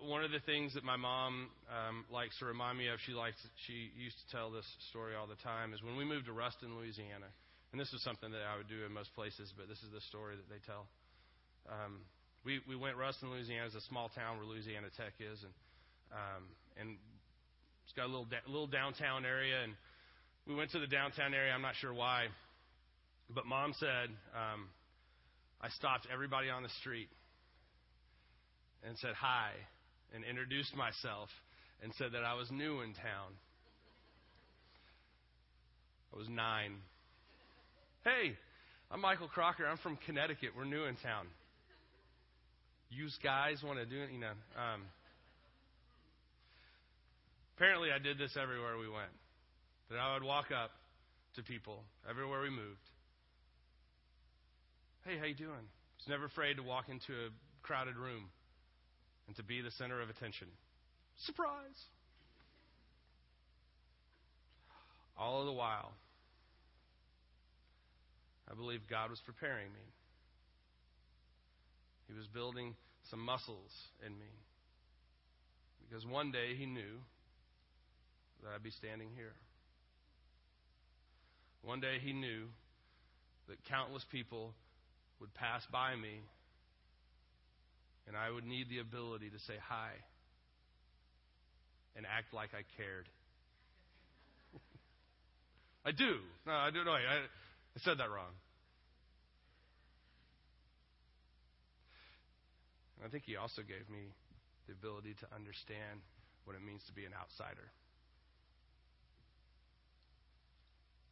one 0.00 0.24
of 0.24 0.30
the 0.30 0.40
things 0.40 0.74
that 0.74 0.84
my 0.84 0.96
mom 0.96 1.48
um, 1.68 2.04
likes 2.10 2.38
to 2.38 2.46
remind 2.46 2.78
me 2.78 2.88
of, 2.88 2.98
she 3.04 3.12
likes, 3.12 3.36
she 3.66 3.92
used 3.96 4.16
to 4.16 4.26
tell 4.32 4.50
this 4.50 4.64
story 4.88 5.14
all 5.14 5.26
the 5.26 5.40
time, 5.44 5.72
is 5.72 5.82
when 5.82 5.96
we 5.96 6.04
moved 6.04 6.26
to 6.26 6.32
Ruston, 6.32 6.76
Louisiana. 6.76 7.28
And 7.72 7.80
this 7.80 7.92
is 7.92 8.02
something 8.02 8.30
that 8.32 8.42
I 8.42 8.56
would 8.56 8.68
do 8.68 8.84
in 8.84 8.92
most 8.92 9.14
places, 9.14 9.52
but 9.56 9.68
this 9.68 9.78
is 9.78 9.92
the 9.92 10.00
story 10.08 10.34
that 10.36 10.48
they 10.48 10.58
tell. 10.66 10.88
Um, 11.68 12.00
we 12.44 12.60
we 12.66 12.74
went 12.74 12.96
Ruston, 12.96 13.30
Louisiana, 13.30 13.66
is 13.68 13.74
a 13.74 13.80
small 13.82 14.08
town 14.08 14.38
where 14.38 14.46
Louisiana 14.46 14.88
Tech 14.96 15.12
is, 15.20 15.38
and 15.44 15.52
um, 16.10 16.42
and 16.80 16.96
it's 17.84 17.92
got 17.94 18.06
a 18.06 18.10
little 18.10 18.24
da- 18.24 18.46
little 18.46 18.66
downtown 18.66 19.24
area, 19.24 19.62
and 19.62 19.74
we 20.48 20.54
went 20.54 20.72
to 20.72 20.80
the 20.80 20.88
downtown 20.88 21.34
area. 21.34 21.52
I'm 21.52 21.62
not 21.62 21.76
sure 21.76 21.94
why, 21.94 22.26
but 23.28 23.46
Mom 23.46 23.74
said 23.78 24.08
um, 24.34 24.66
I 25.60 25.68
stopped 25.68 26.08
everybody 26.12 26.48
on 26.48 26.64
the 26.64 26.72
street 26.80 27.08
and 28.82 28.96
said 28.98 29.14
hi 29.14 29.52
and 30.14 30.24
introduced 30.24 30.74
myself 30.74 31.28
and 31.82 31.92
said 31.98 32.12
that 32.12 32.24
I 32.24 32.34
was 32.34 32.50
new 32.50 32.80
in 32.80 32.94
town. 32.94 33.30
I 36.12 36.18
was 36.18 36.28
nine. 36.28 36.76
Hey, 38.04 38.36
I'm 38.90 39.00
Michael 39.00 39.28
Crocker. 39.28 39.66
I'm 39.66 39.78
from 39.78 39.98
Connecticut. 40.06 40.50
We're 40.56 40.64
new 40.64 40.84
in 40.84 40.96
town. 40.96 41.26
You 42.90 43.08
guys 43.22 43.62
want 43.62 43.78
to 43.78 43.86
do 43.86 44.02
it? 44.02 44.10
You 44.12 44.18
know. 44.18 44.34
Um, 44.56 44.82
Apparently, 47.60 47.92
I 47.92 48.00
did 48.00 48.16
this 48.16 48.40
everywhere 48.40 48.80
we 48.80 48.88
went. 48.88 49.12
That 49.92 50.00
I 50.00 50.14
would 50.14 50.24
walk 50.24 50.46
up 50.48 50.70
to 51.36 51.42
people 51.42 51.84
everywhere 52.08 52.40
we 52.40 52.48
moved. 52.48 52.80
Hey, 55.04 55.18
how 55.20 55.26
you 55.26 55.34
doing? 55.34 55.68
I 55.68 55.96
was 56.00 56.08
never 56.08 56.24
afraid 56.24 56.56
to 56.56 56.62
walk 56.62 56.88
into 56.88 57.12
a 57.12 57.28
crowded 57.60 58.00
room 58.00 58.32
and 59.30 59.36
to 59.36 59.44
be 59.44 59.60
the 59.60 59.70
center 59.70 60.02
of 60.02 60.10
attention. 60.10 60.48
Surprise! 61.24 61.78
All 65.16 65.44
the 65.44 65.52
while, 65.52 65.92
I 68.50 68.56
believe 68.56 68.80
God 68.90 69.08
was 69.08 69.20
preparing 69.24 69.68
me. 69.68 69.86
He 72.08 72.14
was 72.18 72.26
building 72.26 72.74
some 73.08 73.20
muscles 73.20 73.70
in 74.04 74.12
me. 74.18 74.34
Because 75.88 76.04
one 76.04 76.32
day 76.32 76.56
He 76.58 76.66
knew 76.66 76.98
that 78.42 78.50
I'd 78.52 78.64
be 78.64 78.70
standing 78.72 79.10
here. 79.14 79.34
One 81.62 81.78
day 81.78 81.98
he 82.02 82.12
knew 82.12 82.46
that 83.46 83.62
countless 83.68 84.04
people 84.10 84.54
would 85.20 85.32
pass 85.34 85.62
by 85.70 85.94
me 85.94 86.22
and 88.10 88.18
I 88.18 88.26
would 88.26 88.42
need 88.42 88.66
the 88.66 88.82
ability 88.82 89.30
to 89.30 89.38
say 89.46 89.54
hi 89.62 89.94
and 91.94 92.02
act 92.02 92.34
like 92.34 92.50
I 92.50 92.66
cared. 92.74 93.06
I 95.86 95.94
do. 95.94 96.18
No, 96.42 96.52
I 96.52 96.74
do. 96.74 96.82
No, 96.82 96.90
I, 96.90 97.22
I 97.22 97.78
said 97.86 97.98
that 98.02 98.10
wrong. 98.10 98.34
I 103.06 103.08
think 103.08 103.22
he 103.30 103.36
also 103.36 103.62
gave 103.62 103.86
me 103.86 104.10
the 104.66 104.74
ability 104.74 105.14
to 105.22 105.26
understand 105.30 106.02
what 106.44 106.56
it 106.56 106.66
means 106.66 106.82
to 106.90 106.92
be 106.92 107.06
an 107.06 107.12
outsider. 107.14 107.70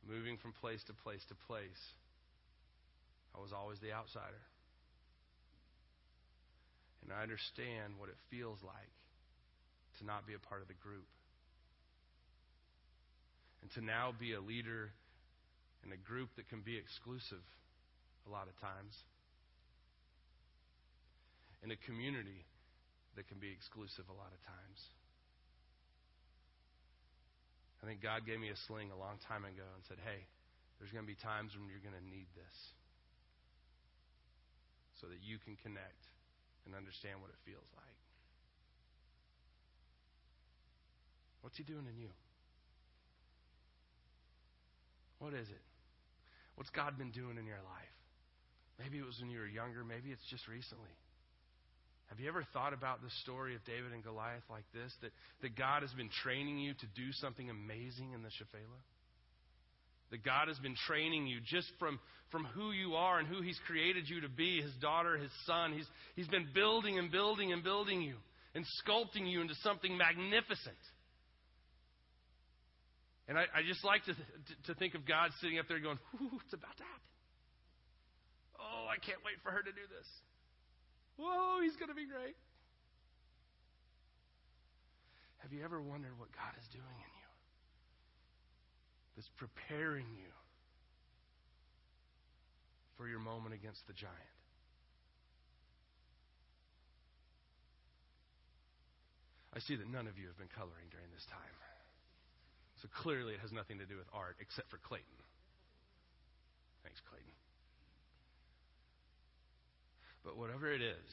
moving 0.09 0.39
from 0.39 0.53
place 0.57 0.83
to 0.89 0.95
place 1.05 1.21
to 1.29 1.37
place, 1.47 1.83
I 3.37 3.41
was 3.41 3.53
always 3.53 3.79
the 3.79 3.93
outsider. 3.93 4.41
And 7.03 7.13
I 7.13 7.23
understand 7.23 7.95
what 7.97 8.09
it 8.09 8.19
feels 8.31 8.59
like 8.63 8.95
to 9.99 10.07
not 10.07 10.27
be 10.27 10.35
a 10.35 10.43
part 10.43 10.63
of 10.63 10.69
the 10.69 10.79
group. 10.79 11.09
And 13.63 13.71
to 13.75 13.81
now 13.83 14.15
be 14.15 14.35
a 14.35 14.41
leader 14.41 14.91
in 15.83 15.91
a 15.93 15.99
group 15.99 16.31
that 16.37 16.49
can 16.49 16.63
be 16.63 16.77
exclusive 16.77 17.43
a 18.27 18.31
lot 18.31 18.47
of 18.47 18.55
times. 18.61 18.95
In 21.63 21.71
a 21.71 21.79
community 21.87 22.47
that 23.17 23.27
can 23.27 23.43
be 23.43 23.51
exclusive 23.51 24.07
a 24.07 24.15
lot 24.15 24.31
of 24.31 24.41
times. 24.47 24.79
I 27.83 27.87
think 27.87 28.03
God 28.03 28.27
gave 28.27 28.39
me 28.39 28.51
a 28.51 28.59
sling 28.67 28.91
a 28.91 28.99
long 28.99 29.19
time 29.27 29.43
ago 29.43 29.67
and 29.75 29.83
said, 29.87 29.99
hey, 30.03 30.27
there's 30.79 30.95
going 30.95 31.03
to 31.03 31.11
be 31.11 31.19
times 31.19 31.55
when 31.59 31.67
you're 31.67 31.83
going 31.83 31.99
to 31.99 32.07
need 32.07 32.31
this 32.35 32.57
so 35.03 35.07
that 35.11 35.23
you 35.23 35.39
can 35.43 35.59
connect 35.63 36.03
and 36.69 36.77
understand 36.77 37.25
what 37.25 37.33
it 37.33 37.41
feels 37.49 37.67
like. 37.73 37.99
What's 41.41 41.57
He 41.57 41.65
doing 41.65 41.89
in 41.89 41.97
you? 41.97 42.13
What 45.19 45.33
is 45.33 45.49
it? 45.49 45.65
What's 46.55 46.71
God 46.71 47.01
been 47.01 47.11
doing 47.11 47.41
in 47.41 47.47
your 47.49 47.65
life? 47.65 47.97
Maybe 48.79 48.99
it 48.99 49.07
was 49.07 49.19
when 49.19 49.31
you 49.31 49.41
were 49.41 49.49
younger, 49.49 49.83
maybe 49.83 50.13
it's 50.13 50.23
just 50.31 50.47
recently. 50.47 50.95
Have 52.09 52.21
you 52.21 52.29
ever 52.29 52.45
thought 52.53 52.73
about 52.73 53.03
the 53.03 53.11
story 53.23 53.55
of 53.55 53.65
David 53.65 53.93
and 53.93 54.03
Goliath 54.03 54.47
like 54.49 54.65
this? 54.73 54.93
That, 55.03 55.13
that 55.43 55.57
God 55.57 55.83
has 55.83 55.93
been 55.93 56.09
training 56.23 56.59
you 56.59 56.73
to 56.73 56.87
do 56.95 57.13
something 57.21 57.51
amazing 57.51 58.13
in 58.15 58.23
the 58.23 58.31
Shephelah? 58.31 58.83
That 60.11 60.25
God 60.25 60.49
has 60.49 60.59
been 60.59 60.75
training 60.87 61.27
you 61.27 61.41
just 61.45 61.69
from, 61.79 62.01
from 62.31 62.45
who 62.55 62.73
you 62.73 62.95
are 62.95 63.19
and 63.19 63.29
who 63.29 63.43
He's 63.43 63.59
created 63.67 64.09
you 64.09 64.23
to 64.23 64.29
be, 64.29 64.63
His 64.63 64.73
daughter, 64.81 65.17
His 65.19 65.31
son. 65.47 65.73
He's, 65.73 65.87
he's 66.17 66.29
been 66.29 66.49
building 66.55 66.99
and 66.99 67.11
building 67.11 67.53
and 67.53 67.63
building 67.63 68.01
you 68.01 68.15
and 68.55 68.65
sculpting 68.83 69.31
you 69.31 69.41
into 69.41 69.55
something 69.63 69.97
magnificent. 69.97 70.81
And 73.29 73.37
I, 73.37 73.45
I 73.53 73.61
just 73.61 73.85
like 73.85 74.03
to, 74.05 74.15
to, 74.15 74.73
to 74.73 74.75
think 74.81 74.95
of 74.95 75.05
God 75.05 75.31
sitting 75.41 75.59
up 75.59 75.69
there 75.69 75.81
going, 75.81 75.99
Ooh, 76.17 76.41
it's 76.41 76.55
about 76.55 76.77
to 76.79 76.85
happen. 76.85 77.09
Oh, 78.59 78.89
I 78.89 78.97
can't 79.05 79.21
wait 79.25 79.37
for 79.45 79.53
her 79.53 79.61
to 79.61 79.71
do 79.71 79.85
this. 79.93 80.09
Whoa, 81.21 81.61
he's 81.63 81.77
going 81.77 81.93
to 81.93 81.99
be 81.99 82.07
great. 82.07 82.37
Have 85.39 85.53
you 85.53 85.63
ever 85.65 85.81
wondered 85.81 86.19
what 86.19 86.33
God 86.33 86.57
is 86.59 86.67
doing 86.73 86.85
in 86.85 87.11
you? 87.15 87.18
That's 89.19 89.35
preparing 89.35 90.07
you 90.15 90.31
for 92.97 93.09
your 93.09 93.19
moment 93.19 93.53
against 93.53 93.83
the 93.89 93.93
giant. 93.93 94.15
I 99.51 99.59
see 99.59 99.75
that 99.75 99.91
none 99.91 100.07
of 100.07 100.23
you 100.23 100.29
have 100.29 100.39
been 100.39 100.55
coloring 100.55 100.87
during 100.95 101.11
this 101.11 101.27
time. 101.27 101.59
So 102.81 102.87
clearly 103.03 103.35
it 103.35 103.41
has 103.41 103.51
nothing 103.51 103.83
to 103.83 103.87
do 103.87 103.99
with 103.99 104.07
art 104.15 104.37
except 104.39 104.71
for 104.71 104.79
Clayton. 104.87 105.19
Thanks, 106.85 107.03
Clayton. 107.11 107.35
But 110.23 110.39
whatever 110.39 110.71
it 110.71 110.81
is, 110.81 111.11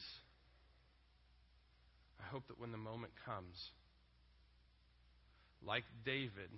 I 2.22 2.30
hope 2.30 2.46
that 2.46 2.60
when 2.60 2.70
the 2.70 2.78
moment 2.78 3.10
comes, 3.26 3.58
like 5.66 5.82
David, 6.04 6.54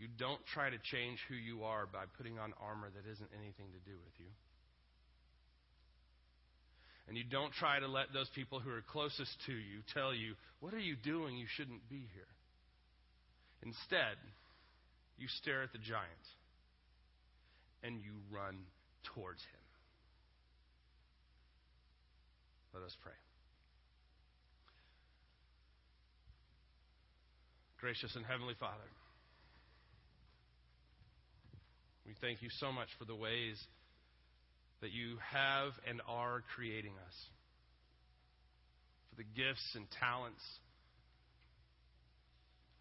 you 0.00 0.08
don't 0.16 0.40
try 0.54 0.70
to 0.70 0.78
change 0.90 1.18
who 1.28 1.34
you 1.34 1.64
are 1.64 1.84
by 1.84 2.04
putting 2.16 2.38
on 2.38 2.54
armor 2.56 2.88
that 2.88 3.04
isn't 3.04 3.28
anything 3.36 3.68
to 3.68 3.80
do 3.84 3.92
with 4.00 4.16
you. 4.18 4.32
And 7.06 7.18
you 7.18 7.24
don't 7.24 7.52
try 7.52 7.78
to 7.78 7.86
let 7.86 8.06
those 8.14 8.30
people 8.34 8.60
who 8.60 8.70
are 8.70 8.80
closest 8.80 9.36
to 9.44 9.52
you 9.52 9.84
tell 9.92 10.14
you, 10.14 10.34
What 10.60 10.72
are 10.72 10.80
you 10.80 10.96
doing? 10.96 11.36
You 11.36 11.46
shouldn't 11.54 11.86
be 11.90 12.08
here. 12.14 12.32
Instead, 13.62 14.16
you 15.18 15.28
stare 15.42 15.62
at 15.62 15.72
the 15.72 15.78
giant 15.78 16.24
and 17.82 18.00
you 18.00 18.12
run 18.32 18.56
towards 19.12 19.42
him. 19.42 19.60
Let 22.72 22.84
us 22.84 22.96
pray. 23.02 23.12
Gracious 27.80 28.14
and 28.16 28.24
Heavenly 28.24 28.54
Father, 28.60 28.88
we 32.10 32.16
thank 32.26 32.42
you 32.42 32.48
so 32.58 32.72
much 32.72 32.88
for 32.98 33.04
the 33.04 33.14
ways 33.14 33.54
that 34.80 34.90
you 34.90 35.14
have 35.30 35.70
and 35.88 36.02
are 36.08 36.42
creating 36.56 36.90
us, 37.06 37.14
for 39.10 39.22
the 39.22 39.28
gifts 39.36 39.62
and 39.76 39.86
talents, 40.00 40.42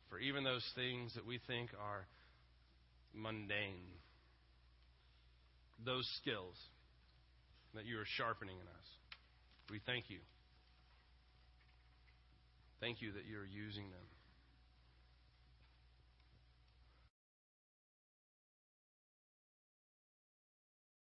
for 0.09 0.17
even 0.17 0.43
those 0.43 0.65
things 0.73 1.13
that 1.13 1.27
we 1.27 1.39
think 1.45 1.69
are 1.79 2.07
mundane. 3.13 3.93
those 5.85 6.09
skills 6.21 6.55
that 7.75 7.85
you 7.85 7.99
are 7.99 8.09
sharpening 8.17 8.55
in 8.55 8.67
us. 8.67 8.87
We 9.69 9.79
thank 9.85 10.09
you. 10.09 10.19
Thank 12.81 13.01
you 13.01 13.13
that 13.13 13.23
you're 13.29 13.45
using 13.45 13.83
them. 13.91 14.18